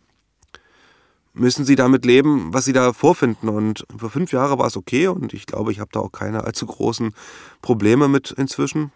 müssen 1.35 1.66
sie 1.66 1.77
damit 1.77 2.07
leben, 2.07 2.55
was 2.55 2.64
sie 2.64 2.72
da 2.72 2.94
vorfinden. 2.94 3.51
Und 3.51 3.87
für 3.94 4.09
fünf 4.09 4.33
Jahre 4.33 4.59
war 4.59 4.66
es 4.66 4.77
okay 4.79 5.09
und 5.09 5.35
ich 5.35 5.44
glaube, 5.44 5.70
ich 5.70 5.81
habe 5.81 5.90
da 5.92 6.01
auch 6.01 6.12
keine 6.12 6.44
allzu 6.44 6.64
großen 6.64 7.12
Probleme 7.61 8.09
mit 8.09 8.31
inzwischen. 8.31 8.90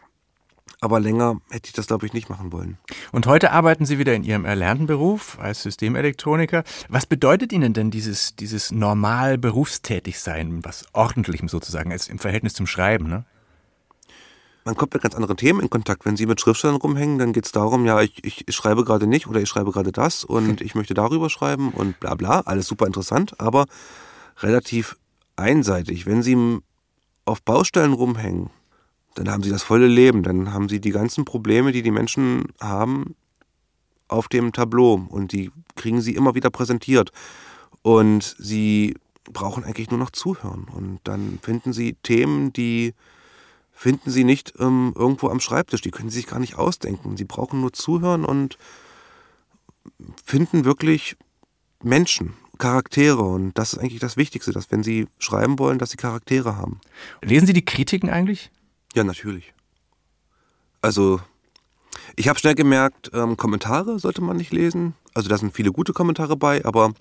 Aber 0.80 1.00
länger 1.00 1.42
hätte 1.50 1.66
ich 1.66 1.74
das, 1.74 1.88
glaube 1.88 2.06
ich, 2.06 2.14
nicht 2.14 2.30
machen 2.30 2.50
wollen. 2.50 2.78
Und 3.12 3.26
heute 3.26 3.52
arbeiten 3.52 3.84
Sie 3.84 3.98
wieder 3.98 4.14
in 4.14 4.24
Ihrem 4.24 4.46
erlernten 4.46 4.86
Beruf 4.86 5.38
als 5.38 5.62
Systemelektroniker. 5.64 6.64
Was 6.88 7.04
bedeutet 7.04 7.52
Ihnen 7.52 7.74
denn 7.74 7.90
dieses, 7.90 8.36
dieses 8.36 8.72
normal 8.72 9.36
Berufstätigsein, 9.36 10.64
was 10.64 10.86
ordentlichem 10.94 11.48
sozusagen, 11.48 11.92
als 11.92 12.08
im 12.08 12.18
Verhältnis 12.18 12.54
zum 12.54 12.66
Schreiben? 12.66 13.06
Ne? 13.06 13.26
Man 14.64 14.76
kommt 14.76 14.92
mit 14.92 15.02
ganz 15.02 15.14
anderen 15.14 15.36
Themen 15.36 15.60
in 15.60 15.70
Kontakt. 15.70 16.04
Wenn 16.04 16.16
Sie 16.16 16.26
mit 16.26 16.40
Schriftstellern 16.40 16.76
rumhängen, 16.76 17.18
dann 17.18 17.32
geht 17.32 17.46
es 17.46 17.52
darum, 17.52 17.86
ja, 17.86 18.00
ich, 18.02 18.24
ich, 18.24 18.46
ich 18.46 18.54
schreibe 18.54 18.84
gerade 18.84 19.06
nicht 19.06 19.26
oder 19.26 19.40
ich 19.40 19.48
schreibe 19.48 19.72
gerade 19.72 19.92
das 19.92 20.24
und 20.24 20.60
ich 20.60 20.74
möchte 20.74 20.94
darüber 20.94 21.30
schreiben 21.30 21.70
und 21.70 21.98
bla 21.98 22.14
bla. 22.14 22.40
Alles 22.40 22.66
super 22.66 22.86
interessant, 22.86 23.40
aber 23.40 23.66
relativ 24.38 24.96
einseitig. 25.36 26.06
Wenn 26.06 26.22
Sie 26.22 26.58
auf 27.24 27.42
Baustellen 27.42 27.92
rumhängen, 27.94 28.50
dann 29.14 29.30
haben 29.30 29.42
sie 29.42 29.50
das 29.50 29.62
volle 29.62 29.86
Leben, 29.86 30.22
dann 30.22 30.52
haben 30.52 30.68
sie 30.68 30.80
die 30.80 30.92
ganzen 30.92 31.24
Probleme, 31.24 31.72
die 31.72 31.82
die 31.82 31.90
Menschen 31.90 32.52
haben, 32.60 33.16
auf 34.08 34.28
dem 34.28 34.52
Tableau 34.52 35.06
und 35.08 35.32
die 35.32 35.50
kriegen 35.76 36.00
sie 36.00 36.14
immer 36.14 36.34
wieder 36.34 36.50
präsentiert. 36.50 37.12
Und 37.82 38.34
sie 38.38 38.96
brauchen 39.24 39.64
eigentlich 39.64 39.90
nur 39.90 39.98
noch 40.00 40.10
zuhören. 40.10 40.66
Und 40.74 41.00
dann 41.04 41.38
finden 41.42 41.72
sie 41.72 41.94
Themen, 42.02 42.52
die 42.52 42.94
finden 43.80 44.10
sie 44.10 44.24
nicht 44.24 44.52
ähm, 44.58 44.92
irgendwo 44.94 45.30
am 45.30 45.40
Schreibtisch, 45.40 45.80
die 45.80 45.90
können 45.90 46.10
sie 46.10 46.16
sich 46.16 46.26
gar 46.26 46.38
nicht 46.38 46.56
ausdenken. 46.56 47.16
Sie 47.16 47.24
brauchen 47.24 47.62
nur 47.62 47.72
zuhören 47.72 48.26
und 48.26 48.58
finden 50.22 50.66
wirklich 50.66 51.16
Menschen, 51.82 52.34
Charaktere. 52.58 53.22
Und 53.22 53.54
das 53.54 53.72
ist 53.72 53.78
eigentlich 53.78 53.98
das 53.98 54.18
Wichtigste, 54.18 54.52
dass 54.52 54.70
wenn 54.70 54.82
sie 54.82 55.06
schreiben 55.18 55.58
wollen, 55.58 55.78
dass 55.78 55.92
sie 55.92 55.96
Charaktere 55.96 56.56
haben. 56.56 56.82
Lesen 57.22 57.46
Sie 57.46 57.54
die 57.54 57.64
Kritiken 57.64 58.10
eigentlich? 58.10 58.50
Ja, 58.94 59.02
natürlich. 59.02 59.54
Also, 60.82 61.22
ich 62.16 62.28
habe 62.28 62.38
schnell 62.38 62.54
gemerkt, 62.54 63.10
ähm, 63.14 63.38
Kommentare 63.38 63.98
sollte 63.98 64.20
man 64.20 64.36
nicht 64.36 64.52
lesen. 64.52 64.92
Also, 65.14 65.30
da 65.30 65.38
sind 65.38 65.54
viele 65.54 65.72
gute 65.72 65.94
Kommentare 65.94 66.36
bei, 66.36 66.62
aber. 66.66 66.92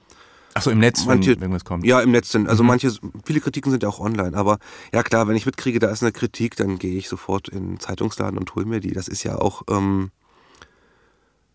Achso, 0.54 0.72
im 0.72 0.80
Netz, 0.80 1.06
manche, 1.06 1.32
wenn 1.32 1.42
irgendwas 1.42 1.66
kommt. 1.66 1.86
Ja, 1.86 2.02
im 2.02 2.12
Netz 2.12 2.32
sind. 2.32 2.50
Also, 2.50 2.64
mhm. 2.64 2.68
manche, 2.68 2.92
viele 3.24 3.40
Kritiken 3.40 3.72
sind 3.72 3.84
ja 3.84 3.90
auch 3.90 4.00
online. 4.00 4.36
Aber 4.36 4.58
ja, 4.94 5.04
klar, 5.04 5.28
wenn 5.28 5.36
ich 5.36 5.46
mitkriege, 5.46 5.80
da 5.80 5.90
ist 5.90 6.02
eine 6.02 6.12
Kritik, 6.12 6.56
dann 6.56 6.80
gehe 6.80 6.98
ich 6.98 7.08
sofort 7.08 7.50
in 7.50 7.68
den 7.68 7.80
Zeitungsladen 7.80 8.38
und 8.38 8.54
hole 8.56 8.66
mir 8.66 8.80
die. 8.80 8.92
Das 8.92 9.08
ist 9.08 9.24
ja 9.24 9.38
auch. 9.38 9.64
Ähm, 9.70 10.12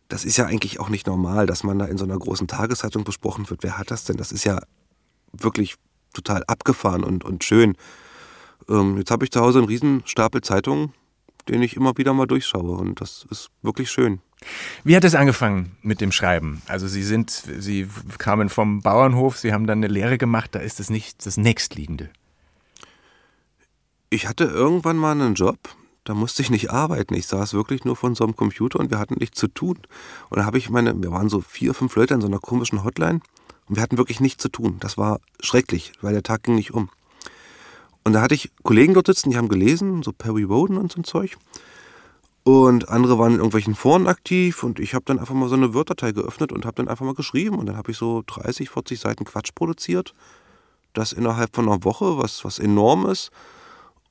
das 0.09 0.25
ist 0.25 0.37
ja 0.37 0.47
eigentlich 0.47 0.81
auch 0.81 0.91
nicht 0.91 1.07
normal, 1.07 1.47
dass 1.47 1.65
man 1.65 1.79
da 1.79 1.87
in 1.87 1.99
so 1.99 2.05
einer 2.05 2.19
großen 2.19 2.47
Tageszeitung 2.47 3.05
besprochen 3.05 3.49
wird. 3.49 3.63
Wer 3.63 3.79
hat 3.79 3.91
das 3.91 4.05
denn? 4.05 4.17
Das 4.17 4.33
ist 4.33 4.45
ja 4.45 4.61
wirklich 5.33 5.77
total 6.13 6.45
abgefahren 6.47 7.03
und, 7.05 7.25
und 7.25 7.43
schön. 7.45 7.77
Ähm, 8.69 8.97
jetzt 8.99 9.11
habe 9.11 9.25
ich 9.25 9.31
zu 9.31 9.41
Hause 9.41 9.59
einen 9.59 9.69
riesen 9.69 10.03
Stapel 10.07 10.41
Zeitungen, 10.41 10.93
den 11.49 11.63
ich 11.63 11.77
immer 11.77 11.97
wieder 11.97 12.13
mal 12.15 12.27
durchschaue 12.27 12.77
und 12.77 13.01
das 13.01 13.27
ist 13.31 13.51
wirklich 13.63 13.91
schön. 13.91 14.21
Wie 14.85 14.97
hat 14.97 15.05
es 15.05 15.15
angefangen 15.15 15.77
mit 15.83 16.01
dem 16.01 16.13
Schreiben? 16.13 16.63
Also 16.67 16.87
Sie 16.87 17.03
sind, 17.03 17.31
Sie 17.31 17.89
kamen 18.19 18.49
vom 18.49 18.81
Bauernhof, 18.81 19.39
Sie 19.39 19.53
haben 19.53 19.67
dann 19.67 19.79
eine 19.79 19.89
Lehre 19.89 20.19
gemacht, 20.19 20.55
da 20.55 20.59
ist 20.59 20.81
es 20.81 20.91
nicht 20.91 21.27
das 21.27 21.37
nächstliegende. 21.37 22.11
Ich 24.11 24.29
hatte 24.29 24.45
irgendwann 24.45 24.97
mal 24.97 25.13
einen 25.13 25.35
Job, 25.35 25.59
da 26.05 26.15
musste 26.15 26.43
ich 26.43 26.51
nicht 26.51 26.71
arbeiten. 26.71 27.15
Ich 27.15 27.27
saß 27.27 27.55
wirklich 27.55 27.85
nur 27.85 27.97
von 27.97 28.15
so 28.15 28.25
einem 28.25 28.37
Computer 28.37 28.79
und 28.79 28.91
wir 28.91 28.99
hatten 28.99 29.17
nichts 29.19 29.41
zu 29.41 29.49
tun. 29.49 29.79
Und 30.29 30.39
da 30.39 30.45
habe 30.45 30.59
ich 30.59 30.71
meine, 30.71 30.95
wir 31.03 31.11
waren 31.11 31.29
so 31.29 31.41
vier, 31.41 31.75
fünf 31.75 31.97
Leute 31.97 32.15
an 32.15 32.21
so 32.21 32.27
einer 32.27 32.39
komischen 32.39 32.85
Hotline 32.85 33.21
und 33.67 33.77
wir 33.77 33.83
hatten 33.83 33.99
wirklich 33.99 34.21
nichts 34.21 34.43
zu 34.43 34.51
tun. 34.51 34.77
Das 34.81 34.99
war 34.99 35.21
schrecklich, 35.41 35.93
weil 36.03 36.13
der 36.13 36.23
Tag 36.23 36.43
ging 36.43 36.55
nicht 36.55 36.75
um. 36.75 36.91
Und 38.05 38.13
da 38.13 38.21
hatte 38.21 38.35
ich 38.35 38.51
Kollegen 38.63 38.93
dort 38.93 39.07
sitzen, 39.07 39.31
die 39.31 39.39
haben 39.39 39.49
gelesen, 39.49 40.03
so 40.03 40.13
Perry 40.13 40.49
Woden 40.49 40.77
und 40.77 40.93
so 40.93 41.01
ein 41.01 41.05
Zeug. 41.05 41.39
Und 42.45 42.91
andere 42.91 43.19
waren 43.19 43.33
in 43.33 43.39
irgendwelchen 43.39 43.75
Foren 43.75 44.07
aktiv 44.07 44.63
und 44.63 44.79
ich 44.79 44.95
habe 44.95 45.07
dann 45.07 45.19
einfach 45.19 45.35
mal 45.35 45.49
so 45.49 45.55
eine 45.55 45.73
Word-Datei 45.73 46.13
geöffnet 46.13 46.53
und 46.53 46.67
habe 46.67 46.77
dann 46.77 46.89
einfach 46.89 47.07
mal 47.07 47.15
geschrieben. 47.15 47.59
Und 47.59 47.67
dann 47.67 47.79
habe 47.79 47.91
ich 47.91 47.97
so 47.97 48.23
30, 48.27 48.69
40 48.69 49.01
Seiten 49.01 49.25
Quatsch 49.25 49.55
produziert. 49.55 50.13
Das 50.93 51.13
innerhalb 51.13 51.57
von 51.57 51.67
einer 51.67 51.85
Woche, 51.85 52.19
was, 52.19 52.45
was 52.45 52.59
enorm 52.59 53.07
ist. 53.07 53.31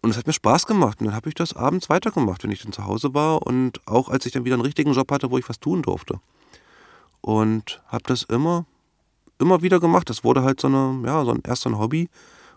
Und 0.01 0.09
es 0.09 0.17
hat 0.17 0.25
mir 0.25 0.33
Spaß 0.33 0.65
gemacht. 0.65 0.99
Und 0.99 1.05
dann 1.05 1.15
habe 1.15 1.29
ich 1.29 1.35
das 1.35 1.55
abends 1.55 1.91
weitergemacht, 1.91 2.43
wenn 2.43 2.49
ich 2.49 2.63
dann 2.63 2.73
zu 2.73 2.85
Hause 2.85 3.13
war. 3.13 3.45
Und 3.45 3.79
auch 3.87 4.09
als 4.09 4.25
ich 4.25 4.31
dann 4.31 4.45
wieder 4.45 4.55
einen 4.55 4.65
richtigen 4.65 4.93
Job 4.93 5.11
hatte, 5.11 5.29
wo 5.29 5.37
ich 5.37 5.47
was 5.47 5.59
tun 5.59 5.83
durfte. 5.83 6.19
Und 7.21 7.83
habe 7.87 8.03
das 8.07 8.23
immer, 8.23 8.65
immer 9.37 9.61
wieder 9.61 9.79
gemacht. 9.79 10.09
Das 10.09 10.23
wurde 10.23 10.41
halt 10.41 10.59
so 10.59 10.67
eine, 10.67 11.03
ja, 11.05 11.23
so 11.23 11.31
ein 11.31 11.43
erster 11.45 11.77
Hobby 11.77 12.09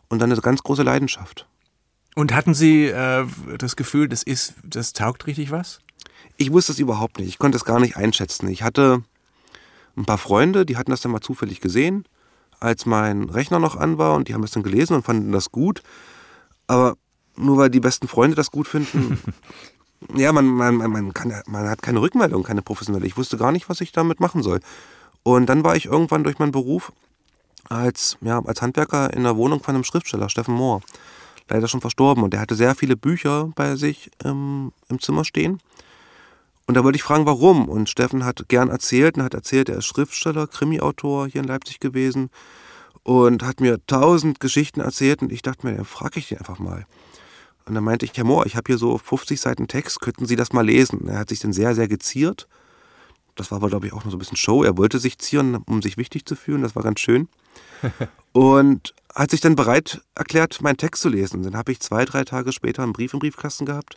und 0.09 0.21
dann 0.21 0.33
eine 0.33 0.41
ganz 0.41 0.63
große 0.63 0.83
Leidenschaft. 0.83 1.47
Und 2.17 2.35
hatten 2.35 2.55
Sie 2.55 2.87
äh, 2.87 3.27
das 3.59 3.77
Gefühl, 3.77 4.09
das 4.09 4.23
ist, 4.23 4.55
das 4.65 4.95
taugt 4.95 5.27
richtig 5.27 5.51
was? 5.51 5.81
Ich 6.39 6.51
wusste 6.51 6.73
es 6.73 6.79
überhaupt 6.79 7.19
nicht. 7.19 7.29
Ich 7.29 7.39
konnte 7.39 7.57
es 7.57 7.67
gar 7.67 7.79
nicht 7.79 7.99
einschätzen. 7.99 8.49
Ich 8.49 8.63
hatte 8.63 9.03
ein 9.99 10.07
paar 10.07 10.17
Freunde, 10.17 10.65
die 10.65 10.79
hatten 10.79 10.91
das 10.91 11.03
dann 11.03 11.13
mal 11.13 11.21
zufällig 11.21 11.61
gesehen, 11.61 12.07
als 12.59 12.87
mein 12.87 13.25
Rechner 13.25 13.59
noch 13.59 13.77
an 13.77 13.99
war 13.99 14.15
und 14.15 14.29
die 14.29 14.35
haben 14.35 14.41
das 14.41 14.53
dann 14.53 14.63
gelesen 14.63 14.95
und 14.95 15.05
fanden 15.05 15.31
das 15.31 15.53
gut. 15.53 15.83
Aber 16.67 16.97
nur 17.37 17.59
weil 17.59 17.69
die 17.69 17.81
besten 17.81 18.09
Freunde 18.09 18.35
das 18.35 18.51
gut 18.51 18.67
finden, 18.67 19.21
ja, 20.17 20.33
man, 20.33 20.47
man, 20.47 20.77
man, 20.77 21.13
kann, 21.13 21.35
man 21.47 21.69
hat 21.69 21.83
keine 21.83 22.01
Rückmeldung, 22.01 22.45
keine 22.45 22.63
professionelle. 22.63 23.07
Ich 23.07 23.19
wusste 23.19 23.37
gar 23.37 23.53
nicht, 23.53 23.69
was 23.69 23.83
ich 23.83 23.93
damit 23.93 24.21
machen 24.21 24.43
soll. 24.43 24.61
Und 25.23 25.51
dann 25.51 25.65
war 25.65 25.77
ich 25.77 25.85
irgendwann 25.85 26.25
durch 26.25 26.39
meinen 26.39 26.53
Beruf 26.53 26.93
als, 27.69 28.17
ja, 28.23 28.43
als 28.43 28.63
Handwerker 28.63 29.13
in 29.13 29.25
der 29.25 29.37
Wohnung 29.37 29.63
von 29.63 29.75
einem 29.75 29.85
Schriftsteller, 29.85 30.31
Steffen 30.31 30.55
Mohr. 30.55 30.81
Leider 31.49 31.69
schon 31.69 31.81
verstorben. 31.81 32.23
Und 32.23 32.33
der 32.33 32.41
hatte 32.41 32.55
sehr 32.55 32.75
viele 32.75 32.97
Bücher 32.97 33.51
bei 33.55 33.77
sich 33.77 34.11
ähm, 34.25 34.73
im 34.89 35.01
Zimmer 35.01 35.25
stehen. 35.25 35.61
Und 36.67 36.75
da 36.75 36.83
wollte 36.83 36.97
ich 36.97 37.03
fragen, 37.03 37.27
warum. 37.27 37.69
Und 37.69 37.89
Steffen 37.89 38.25
hat 38.25 38.49
gern 38.49 38.69
erzählt 38.69 39.17
und 39.17 39.23
hat 39.23 39.35
erzählt, 39.35 39.69
er 39.69 39.79
ist 39.79 39.87
Schriftsteller, 39.87 40.47
Krimi-Autor 40.47 41.29
hier 41.29 41.41
in 41.41 41.47
Leipzig 41.47 41.79
gewesen 41.79 42.31
und 43.05 43.45
hat 43.45 43.61
mir 43.61 43.79
tausend 43.87 44.41
Geschichten 44.41 44.81
erzählt. 44.81 45.23
Und 45.23 45.31
ich 45.31 45.43
dachte 45.43 45.67
mir, 45.67 45.77
dann 45.77 45.85
frage 45.85 46.19
ich 46.19 46.29
den 46.29 46.39
einfach 46.39 46.59
mal. 46.59 46.87
Und 47.67 47.75
dann 47.75 47.85
meinte 47.85 48.05
ich, 48.05 48.13
Herr 48.15 48.25
Mohr, 48.25 48.47
ich 48.47 48.57
habe 48.57 48.65
hier 48.67 48.79
so 48.79 48.99
50 48.99 49.41
Seiten 49.41 49.69
Text, 49.69 50.01
könnten 50.01 50.27
Sie 50.27 50.37
das 50.37 50.53
mal 50.53 50.65
lesen? 50.67 51.09
Er 51.09 51.19
hat 51.19 51.29
sich 51.29 51.41
dann 51.41 51.53
sehr, 51.53 51.75
sehr 51.75 51.89
geziert. 51.89 52.49
Das 53.37 53.51
war 53.51 53.57
aber, 53.57 53.69
glaube 53.69 53.87
ich, 53.87 53.93
auch 53.93 54.05
noch 54.05 54.11
so 54.11 54.17
ein 54.17 54.19
bisschen 54.19 54.37
Show. 54.37 54.65
Er 54.65 54.77
wollte 54.77 54.99
sich 54.99 55.19
zieren, 55.19 55.57
um 55.67 55.83
sich 55.83 55.97
wichtig 55.97 56.25
zu 56.27 56.35
fühlen. 56.35 56.63
Das 56.63 56.75
war 56.75 56.83
ganz 56.83 57.01
schön. 57.01 57.29
und 58.37 58.93
hat 59.15 59.31
sich 59.31 59.41
dann 59.41 59.57
bereit 59.57 60.03
erklärt, 60.15 60.61
meinen 60.61 60.77
Text 60.77 61.01
zu 61.01 61.09
lesen. 61.09 61.43
Dann 61.43 61.57
habe 61.57 61.73
ich 61.73 61.81
zwei, 61.81 62.05
drei 62.05 62.23
Tage 62.23 62.53
später 62.53 62.83
einen 62.83 62.93
Brief 62.93 63.15
im 63.15 63.19
Briefkasten 63.19 63.65
gehabt, 63.65 63.97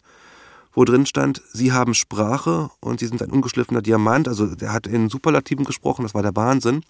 wo 0.71 0.85
drin 0.85 1.05
stand, 1.05 1.41
Sie 1.51 1.73
haben 1.73 1.93
Sprache 1.93 2.69
und 2.79 3.01
Sie 3.01 3.07
sind 3.07 3.21
ein 3.21 3.31
ungeschliffener 3.31 3.81
Diamant. 3.81 4.29
Also 4.29 4.55
der 4.55 4.71
hat 4.71 4.87
in 4.87 5.09
Superlativen 5.09 5.65
gesprochen, 5.65 6.03
das 6.03 6.13
war 6.13 6.21
der 6.21 6.37
Wahnsinn. 6.37 6.85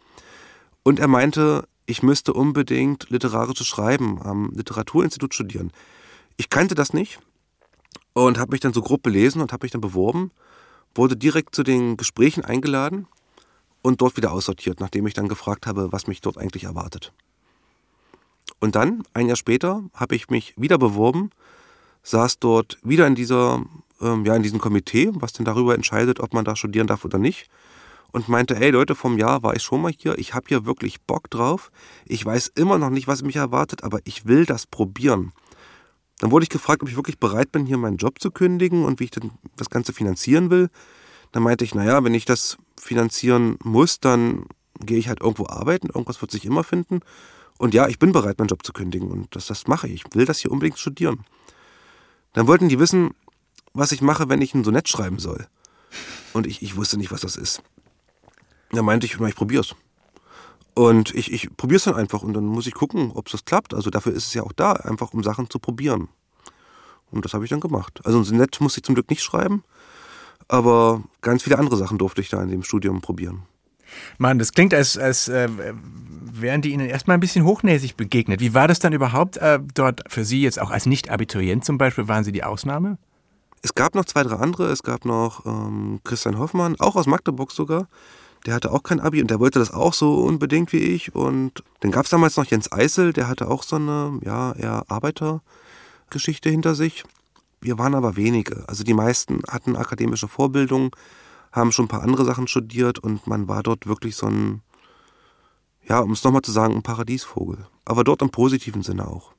Und 0.83 0.99
er 0.99 1.07
meinte, 1.07 1.67
ich 1.87 2.03
müsste 2.03 2.33
unbedingt 2.33 3.09
literarisches 3.09 3.65
Schreiben 3.65 4.21
am 4.21 4.51
Literaturinstitut 4.53 5.33
studieren. 5.33 5.71
Ich 6.37 6.51
kannte 6.51 6.75
das 6.75 6.93
nicht 6.93 7.19
und 8.13 8.37
habe 8.37 8.51
mich 8.51 8.59
dann 8.59 8.73
so 8.73 8.83
grob 8.83 9.01
belesen 9.01 9.41
und 9.41 9.53
habe 9.53 9.65
mich 9.65 9.71
dann 9.71 9.81
beworben, 9.81 10.29
wurde 10.93 11.17
direkt 11.17 11.55
zu 11.55 11.63
den 11.63 11.97
Gesprächen 11.97 12.45
eingeladen 12.45 13.07
und 13.81 14.01
dort 14.01 14.17
wieder 14.17 14.33
aussortiert, 14.33 14.79
nachdem 14.79 15.07
ich 15.07 15.15
dann 15.15 15.27
gefragt 15.27 15.65
habe, 15.65 15.91
was 15.91 16.05
mich 16.05 16.21
dort 16.21 16.37
eigentlich 16.37 16.65
erwartet. 16.65 17.11
Und 18.59 18.75
dann, 18.75 19.03
ein 19.13 19.27
Jahr 19.27 19.35
später, 19.35 19.83
habe 19.93 20.15
ich 20.15 20.29
mich 20.29 20.53
wieder 20.57 20.77
beworben, 20.77 21.29
saß 22.03 22.39
dort 22.39 22.77
wieder 22.83 23.07
in 23.07 23.15
dieser, 23.15 23.63
ähm, 24.01 24.25
ja, 24.25 24.35
in 24.35 24.43
diesem 24.43 24.59
Komitee, 24.59 25.09
was 25.13 25.33
denn 25.33 25.45
darüber 25.45 25.75
entscheidet, 25.75 26.19
ob 26.19 26.33
man 26.33 26.45
da 26.45 26.55
studieren 26.55 26.87
darf 26.87 27.05
oder 27.05 27.17
nicht. 27.17 27.49
Und 28.11 28.27
meinte, 28.27 28.55
ey 28.55 28.71
Leute, 28.71 28.95
vom 28.95 29.19
Jahr 29.19 29.43
war 29.43 29.55
ich 29.55 29.61
schon 29.61 29.81
mal 29.81 29.91
hier, 29.95 30.17
ich 30.17 30.33
habe 30.33 30.45
hier 30.47 30.65
wirklich 30.65 30.99
Bock 31.01 31.29
drauf. 31.29 31.71
Ich 32.05 32.25
weiß 32.25 32.47
immer 32.55 32.79
noch 32.79 32.89
nicht, 32.89 33.07
was 33.07 33.21
mich 33.21 33.35
erwartet, 33.35 33.83
aber 33.83 33.99
ich 34.05 34.25
will 34.25 34.45
das 34.45 34.65
probieren. 34.65 35.31
Dann 36.17 36.31
wurde 36.31 36.43
ich 36.43 36.49
gefragt, 36.49 36.81
ob 36.81 36.89
ich 36.89 36.95
wirklich 36.95 37.19
bereit 37.19 37.51
bin, 37.51 37.65
hier 37.65 37.77
meinen 37.77 37.97
Job 37.97 38.19
zu 38.19 38.31
kündigen 38.31 38.83
und 38.83 38.99
wie 38.99 39.05
ich 39.05 39.11
denn 39.11 39.31
das 39.55 39.69
Ganze 39.69 39.93
finanzieren 39.93 40.49
will. 40.49 40.69
Dann 41.31 41.43
meinte 41.43 41.63
ich, 41.63 41.75
naja, 41.75 42.03
wenn 42.03 42.13
ich 42.13 42.25
das 42.25 42.57
finanzieren 42.77 43.57
muss, 43.63 43.99
dann 43.99 44.45
gehe 44.79 44.97
ich 44.97 45.07
halt 45.07 45.21
irgendwo 45.21 45.47
arbeiten, 45.47 45.87
irgendwas 45.87 46.21
wird 46.21 46.31
sich 46.31 46.45
immer 46.45 46.63
finden. 46.63 47.01
Und 47.59 47.73
ja, 47.73 47.89
ich 47.89 47.99
bin 47.99 48.13
bereit, 48.13 48.39
meinen 48.39 48.47
Job 48.47 48.65
zu 48.65 48.71
kündigen 48.71 49.11
und 49.11 49.35
das, 49.35 49.47
das 49.47 49.67
mache 49.67 49.87
ich. 49.87 50.05
Ich 50.05 50.15
will 50.15 50.25
das 50.25 50.39
hier 50.39 50.49
unbedingt 50.49 50.79
studieren. 50.79 51.25
Dann 52.31 52.47
wollten 52.47 52.69
die 52.69 52.79
wissen, 52.79 53.11
was 53.73 53.91
ich 53.91 54.01
mache, 54.01 54.29
wenn 54.29 54.41
ich 54.41 54.55
ein 54.55 54.63
Sonett 54.63 54.87
schreiben 54.87 55.19
soll. 55.19 55.45
Und 56.31 56.47
ich, 56.47 56.61
ich 56.61 56.77
wusste 56.77 56.97
nicht, 56.97 57.11
was 57.11 57.19
das 57.19 57.35
ist. 57.35 57.61
Dann 58.71 58.85
meinte 58.85 59.05
ich, 59.05 59.19
ich 59.19 59.35
probier's. 59.35 59.75
Und 60.73 61.13
ich, 61.13 61.33
ich 61.33 61.55
probiere 61.57 61.77
es 61.77 61.83
dann 61.83 61.95
einfach 61.95 62.23
und 62.23 62.33
dann 62.33 62.45
muss 62.45 62.65
ich 62.65 62.73
gucken, 62.73 63.11
ob 63.13 63.27
es 63.27 63.43
klappt. 63.43 63.73
Also 63.73 63.89
dafür 63.89 64.13
ist 64.13 64.27
es 64.27 64.33
ja 64.33 64.43
auch 64.43 64.53
da, 64.53 64.71
einfach 64.71 65.13
um 65.13 65.21
Sachen 65.21 65.49
zu 65.49 65.59
probieren. 65.59 66.07
Und 67.11 67.25
das 67.25 67.33
habe 67.33 67.43
ich 67.43 67.49
dann 67.49 67.59
gemacht. 67.59 67.99
Also 68.05 68.19
ein 68.19 68.23
Sonett 68.23 68.61
musste 68.61 68.79
ich 68.79 68.85
zum 68.85 68.95
Glück 68.95 69.09
nicht 69.09 69.21
schreiben, 69.21 69.65
aber 70.47 71.03
ganz 71.19 71.43
viele 71.43 71.57
andere 71.57 71.75
Sachen 71.75 71.97
durfte 71.97 72.21
ich 72.21 72.29
da 72.29 72.41
in 72.41 72.51
dem 72.51 72.63
Studium 72.63 73.01
probieren. 73.01 73.43
Mann, 74.17 74.39
das 74.39 74.53
klingt, 74.53 74.73
als, 74.73 74.97
als 74.97 75.27
äh, 75.27 75.49
wären 76.41 76.61
die 76.61 76.71
Ihnen 76.71 76.87
erstmal 76.87 77.17
ein 77.17 77.19
bisschen 77.19 77.45
hochnäsig 77.45 77.95
begegnet. 77.95 78.39
Wie 78.39 78.53
war 78.53 78.67
das 78.67 78.79
dann 78.79 78.93
überhaupt 78.93 79.37
äh, 79.37 79.59
dort 79.73 80.03
für 80.07 80.25
Sie 80.25 80.41
jetzt 80.41 80.59
auch 80.59 80.71
als 80.71 80.85
Nicht-Abiturient 80.85 81.65
zum 81.65 81.77
Beispiel? 81.77 82.07
Waren 82.07 82.23
Sie 82.23 82.31
die 82.31 82.43
Ausnahme? 82.43 82.97
Es 83.61 83.75
gab 83.75 83.95
noch 83.95 84.05
zwei, 84.05 84.23
drei 84.23 84.37
andere. 84.37 84.67
Es 84.71 84.83
gab 84.83 85.05
noch 85.05 85.45
ähm, 85.45 85.99
Christian 86.03 86.37
Hoffmann, 86.37 86.75
auch 86.79 86.95
aus 86.95 87.07
Magdeburg 87.07 87.51
sogar. 87.51 87.87
Der 88.45 88.53
hatte 88.53 88.71
auch 88.71 88.83
kein 88.83 89.01
Abi 89.01 89.21
und 89.21 89.29
der 89.29 89.39
wollte 89.39 89.59
das 89.59 89.73
auch 89.73 89.93
so 89.93 90.23
unbedingt 90.23 90.71
wie 90.71 90.77
ich. 90.77 91.13
Und 91.13 91.63
dann 91.81 91.91
gab 91.91 92.05
es 92.05 92.11
damals 92.11 92.37
noch 92.37 92.45
Jens 92.45 92.71
Eisel, 92.71 93.11
der 93.11 93.27
hatte 93.27 93.49
auch 93.49 93.63
so 93.63 93.75
eine, 93.75 94.19
ja, 94.23 94.53
eher 94.53 94.83
Arbeitergeschichte 94.87 96.49
hinter 96.49 96.75
sich. 96.75 97.03
Wir 97.59 97.77
waren 97.77 97.95
aber 97.95 98.15
wenige. 98.15 98.63
Also 98.67 98.85
die 98.85 98.93
meisten 98.93 99.41
hatten 99.49 99.75
akademische 99.75 100.29
Vorbildung, 100.29 100.95
haben 101.51 101.71
schon 101.71 101.85
ein 101.85 101.89
paar 101.89 102.03
andere 102.03 102.25
Sachen 102.25 102.47
studiert 102.47 102.99
und 102.99 103.27
man 103.27 103.47
war 103.47 103.63
dort 103.63 103.87
wirklich 103.87 104.15
so 104.15 104.27
ein, 104.27 104.61
ja, 105.87 105.99
um 105.99 106.11
es 106.11 106.23
nochmal 106.23 106.41
zu 106.41 106.51
sagen, 106.51 106.75
ein 106.75 106.83
Paradiesvogel. 106.83 107.65
Aber 107.85 108.03
dort 108.03 108.21
im 108.21 108.29
positiven 108.29 108.83
Sinne 108.83 109.07
auch. 109.07 109.33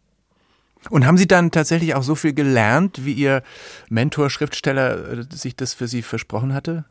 Und 0.88 1.07
haben 1.07 1.18
Sie 1.18 1.29
dann 1.29 1.51
tatsächlich 1.51 1.94
auch 1.94 2.03
so 2.03 2.14
viel 2.14 2.33
gelernt, 2.33 3.05
wie 3.05 3.12
Ihr 3.12 3.42
Mentor, 3.90 4.31
Schriftsteller 4.31 5.18
äh, 5.18 5.25
sich 5.31 5.55
das 5.55 5.75
für 5.75 5.87
Sie 5.87 6.03
versprochen 6.03 6.55
hatte? 6.55 6.87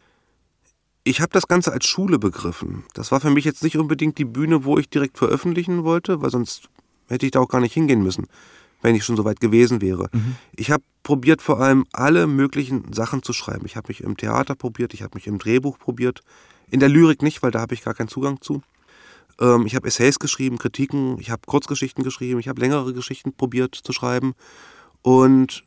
Ich 1.03 1.21
habe 1.21 1.31
das 1.33 1.47
Ganze 1.47 1.71
als 1.71 1.87
Schule 1.87 2.19
begriffen. 2.19 2.83
Das 2.93 3.11
war 3.11 3.19
für 3.19 3.31
mich 3.31 3.45
jetzt 3.45 3.63
nicht 3.63 3.77
unbedingt 3.77 4.17
die 4.19 4.25
Bühne, 4.25 4.63
wo 4.63 4.77
ich 4.77 4.89
direkt 4.89 5.17
veröffentlichen 5.17 5.83
wollte, 5.83 6.21
weil 6.21 6.29
sonst 6.29 6.69
hätte 7.07 7.25
ich 7.25 7.31
da 7.31 7.39
auch 7.39 7.47
gar 7.47 7.61
nicht 7.61 7.73
hingehen 7.73 8.03
müssen, 8.03 8.27
wenn 8.81 8.95
ich 8.95 9.03
schon 9.03 9.17
so 9.17 9.25
weit 9.25 9.39
gewesen 9.39 9.81
wäre. 9.81 10.09
Mhm. 10.11 10.35
Ich 10.55 10.71
habe 10.71 10.83
probiert, 11.03 11.41
vor 11.41 11.59
allem 11.59 11.85
alle 11.91 12.27
möglichen 12.27 12.93
Sachen 12.93 13.23
zu 13.23 13.33
schreiben. 13.33 13.65
Ich 13.65 13.75
habe 13.75 13.87
mich 13.89 14.01
im 14.01 14.17
Theater 14.17 14.55
probiert, 14.55 14.93
ich 14.93 15.01
habe 15.01 15.15
mich 15.15 15.27
im 15.27 15.39
Drehbuch 15.39 15.77
probiert. 15.79 16.21
In 16.71 16.79
der 16.79 16.89
Lyrik 16.89 17.21
nicht, 17.21 17.41
weil 17.41 17.51
da 17.51 17.61
habe 17.61 17.73
ich 17.73 17.83
gar 17.83 17.93
keinen 17.93 18.09
Zugang 18.09 18.41
zu. 18.41 18.61
Ähm, 19.39 19.65
ich 19.65 19.75
habe 19.75 19.87
Essays 19.87 20.19
geschrieben, 20.19 20.57
Kritiken, 20.57 21.19
ich 21.19 21.31
habe 21.31 21.41
Kurzgeschichten 21.45 22.03
geschrieben, 22.03 22.39
ich 22.39 22.47
habe 22.47 22.61
längere 22.61 22.93
Geschichten 22.93 23.33
probiert 23.33 23.75
zu 23.75 23.91
schreiben 23.91 24.33
und 25.01 25.63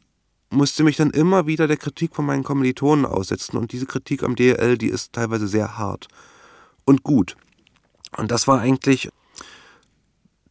musste 0.51 0.85
mich 0.85 0.97
dann 0.97 1.11
immer 1.11 1.47
wieder 1.47 1.67
der 1.67 1.79
Kritik 1.79 2.15
von 2.15 2.27
meinen 2.27 2.45
Kommilitonen 2.45 3.07
aussetzen. 3.07 3.57
Und 3.57 3.73
diese 3.73 3.87
Kritik 3.87 4.23
am 4.23 4.37
DL, 4.37 4.77
die 4.77 4.89
ist 4.89 5.13
teilweise 5.13 5.49
sehr 5.49 5.79
hart 5.79 6.09
und 6.85 7.03
gut. 7.03 7.37
Und 8.17 8.31
das 8.31 8.47
war 8.47 8.61
eigentlich 8.61 9.09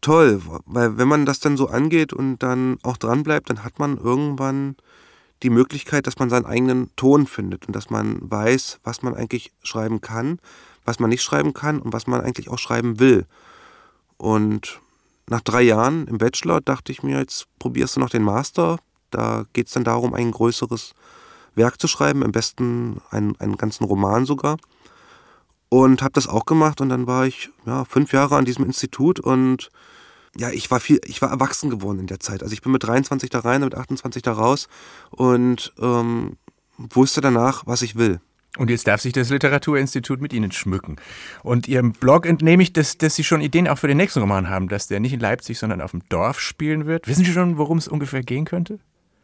toll, 0.01 0.41
weil 0.65 0.97
wenn 0.97 1.07
man 1.07 1.25
das 1.25 1.39
dann 1.39 1.57
so 1.57 1.67
angeht 1.67 2.13
und 2.13 2.39
dann 2.39 2.77
auch 2.83 2.97
dranbleibt, 2.97 3.49
dann 3.49 3.63
hat 3.63 3.79
man 3.79 3.97
irgendwann 3.97 4.75
die 5.43 5.49
Möglichkeit, 5.49 6.07
dass 6.07 6.19
man 6.19 6.29
seinen 6.29 6.45
eigenen 6.45 6.95
Ton 6.95 7.25
findet 7.25 7.67
und 7.67 7.75
dass 7.75 7.89
man 7.89 8.17
weiß, 8.21 8.79
was 8.83 9.01
man 9.01 9.15
eigentlich 9.15 9.51
schreiben 9.63 10.01
kann, 10.01 10.39
was 10.85 10.99
man 10.99 11.09
nicht 11.09 11.23
schreiben 11.23 11.53
kann 11.53 11.79
und 11.79 11.93
was 11.93 12.07
man 12.07 12.21
eigentlich 12.21 12.49
auch 12.49 12.59
schreiben 12.59 12.99
will. 12.99 13.25
Und 14.17 14.79
nach 15.27 15.41
drei 15.41 15.61
Jahren 15.61 16.07
im 16.07 16.17
Bachelor 16.17 16.61
dachte 16.61 16.91
ich 16.91 17.03
mir, 17.03 17.19
jetzt 17.19 17.47
probierst 17.59 17.95
du 17.95 17.99
noch 17.99 18.09
den 18.09 18.23
Master. 18.23 18.77
Da 19.09 19.45
geht 19.53 19.67
es 19.67 19.73
dann 19.73 19.83
darum, 19.83 20.13
ein 20.13 20.31
größeres 20.31 20.93
Werk 21.55 21.79
zu 21.79 21.87
schreiben, 21.87 22.23
am 22.23 22.31
besten 22.31 23.01
einen, 23.09 23.35
einen 23.39 23.57
ganzen 23.57 23.83
Roman 23.85 24.25
sogar. 24.25 24.57
Und 25.73 26.01
habe 26.01 26.11
das 26.11 26.27
auch 26.27 26.45
gemacht 26.45 26.81
und 26.81 26.89
dann 26.89 27.07
war 27.07 27.25
ich 27.25 27.49
ja, 27.65 27.85
fünf 27.85 28.11
Jahre 28.11 28.35
an 28.35 28.43
diesem 28.43 28.65
Institut 28.65 29.21
und 29.21 29.69
ja, 30.37 30.49
ich 30.49 30.69
war 30.69 30.81
viel, 30.81 30.99
ich 31.05 31.21
war 31.21 31.29
erwachsen 31.29 31.69
geworden 31.69 31.99
in 31.99 32.07
der 32.07 32.19
Zeit. 32.19 32.43
Also 32.43 32.51
ich 32.51 32.61
bin 32.61 32.73
mit 32.73 32.83
23 32.83 33.29
da 33.29 33.39
rein, 33.39 33.61
mit 33.61 33.73
28 33.73 34.21
da 34.21 34.33
raus 34.33 34.67
und 35.11 35.71
ähm, 35.79 36.35
wusste 36.77 37.21
danach, 37.21 37.63
was 37.67 37.83
ich 37.83 37.95
will. 37.95 38.19
Und 38.57 38.69
jetzt 38.69 38.85
darf 38.85 38.99
sich 38.99 39.13
das 39.13 39.29
Literaturinstitut 39.29 40.19
mit 40.19 40.33
Ihnen 40.33 40.51
schmücken. 40.51 40.97
Und 41.41 41.69
Ihrem 41.69 41.93
Blog 41.93 42.25
entnehme 42.25 42.63
ich, 42.63 42.73
dass, 42.73 42.97
dass 42.97 43.15
Sie 43.15 43.23
schon 43.23 43.39
Ideen 43.39 43.69
auch 43.69 43.77
für 43.77 43.87
den 43.87 43.95
nächsten 43.95 44.19
Roman 44.19 44.49
haben, 44.49 44.67
dass 44.67 44.87
der 44.87 44.99
nicht 44.99 45.13
in 45.13 45.21
Leipzig, 45.21 45.57
sondern 45.57 45.79
auf 45.79 45.91
dem 45.91 46.01
Dorf 46.09 46.41
spielen 46.41 46.85
wird. 46.85 47.07
Wissen 47.07 47.23
Sie 47.23 47.31
schon, 47.31 47.57
worum 47.57 47.77
es 47.77 47.87
ungefähr 47.87 48.23
gehen 48.23 48.43
könnte? 48.43 48.79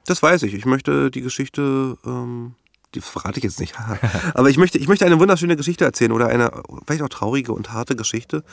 Das 0.06 0.24
weiß 0.24 0.44
ich. 0.44 0.54
Ich 0.54 0.66
möchte 0.66 1.12
die 1.12 1.20
Geschichte, 1.20 1.98
ähm, 2.06 2.56
die 2.96 3.02
verrate 3.02 3.38
ich 3.38 3.44
jetzt 3.44 3.60
nicht, 3.60 3.76
aber 4.34 4.50
ich 4.50 4.58
möchte, 4.58 4.78
ich 4.78 4.88
möchte 4.88 5.06
eine 5.06 5.20
wunderschöne 5.20 5.56
Geschichte 5.56 5.86
erzählen 5.86 6.12
oder 6.12 6.28
eine 6.28 6.64
vielleicht 6.86 7.04
auch 7.04 7.10
traurige 7.10 7.54
und 7.54 7.72
harte 7.72 7.96
Geschichte. 7.96 8.44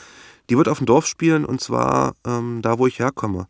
Die 0.50 0.56
wird 0.56 0.68
auf 0.68 0.78
dem 0.78 0.86
Dorf 0.86 1.06
spielen 1.06 1.44
und 1.44 1.60
zwar 1.60 2.14
ähm, 2.26 2.60
da, 2.60 2.78
wo 2.78 2.86
ich 2.86 2.98
herkomme. 2.98 3.46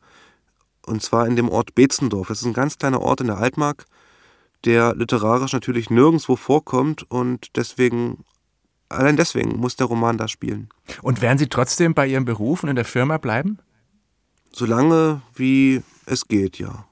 Und 0.86 1.02
zwar 1.02 1.26
in 1.26 1.34
dem 1.34 1.48
Ort 1.48 1.74
Betzendorf. 1.74 2.28
Das 2.28 2.40
ist 2.40 2.46
ein 2.46 2.52
ganz 2.52 2.78
kleiner 2.78 3.00
Ort 3.00 3.20
in 3.20 3.28
der 3.28 3.38
Altmark 3.38 3.86
der 4.64 4.94
literarisch 4.94 5.52
natürlich 5.52 5.90
nirgendwo 5.90 6.36
vorkommt 6.36 7.08
und 7.10 7.56
deswegen, 7.56 8.24
allein 8.88 9.16
deswegen 9.16 9.56
muss 9.56 9.76
der 9.76 9.86
Roman 9.86 10.18
da 10.18 10.28
spielen. 10.28 10.68
Und 11.02 11.20
werden 11.22 11.38
Sie 11.38 11.48
trotzdem 11.48 11.94
bei 11.94 12.06
Ihrem 12.06 12.24
Beruf 12.24 12.62
und 12.62 12.70
in 12.70 12.76
der 12.76 12.84
Firma 12.84 13.18
bleiben? 13.18 13.58
Solange 14.52 15.20
wie 15.34 15.82
es 16.06 16.28
geht, 16.28 16.58
ja. 16.58 16.86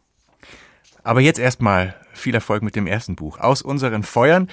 Aber 1.02 1.20
jetzt 1.20 1.38
erstmal 1.38 1.94
viel 2.12 2.34
Erfolg 2.34 2.62
mit 2.62 2.76
dem 2.76 2.86
ersten 2.86 3.16
Buch. 3.16 3.38
Aus 3.38 3.62
unseren 3.62 4.02
Feuern. 4.02 4.48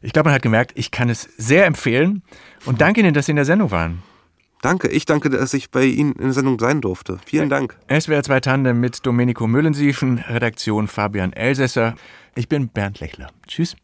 Ich 0.00 0.12
glaube, 0.12 0.28
man 0.28 0.34
hat 0.34 0.42
gemerkt, 0.42 0.72
ich 0.74 0.90
kann 0.90 1.08
es 1.08 1.22
sehr 1.36 1.66
empfehlen. 1.66 2.22
Und 2.64 2.80
danke 2.80 3.00
Ihnen, 3.00 3.14
dass 3.14 3.26
Sie 3.26 3.32
in 3.32 3.36
der 3.36 3.44
Sendung 3.44 3.70
waren. 3.70 4.02
Danke, 4.60 4.88
ich 4.88 5.06
danke, 5.06 5.30
dass 5.30 5.54
ich 5.54 5.70
bei 5.70 5.84
Ihnen 5.84 6.12
in 6.14 6.24
der 6.24 6.32
Sendung 6.32 6.58
sein 6.58 6.80
durfte. 6.80 7.18
Vielen 7.24 7.48
Dank. 7.48 7.76
SWR 7.88 8.22
2 8.22 8.40
Tandem 8.40 8.80
mit 8.80 9.06
Domenico 9.06 9.46
Müllensiefen, 9.46 10.18
Redaktion 10.18 10.88
Fabian 10.88 11.32
Elsässer. 11.32 11.94
Ich 12.34 12.48
bin 12.48 12.68
Bernd 12.68 12.98
Lechler. 13.00 13.30
Tschüss. 13.46 13.76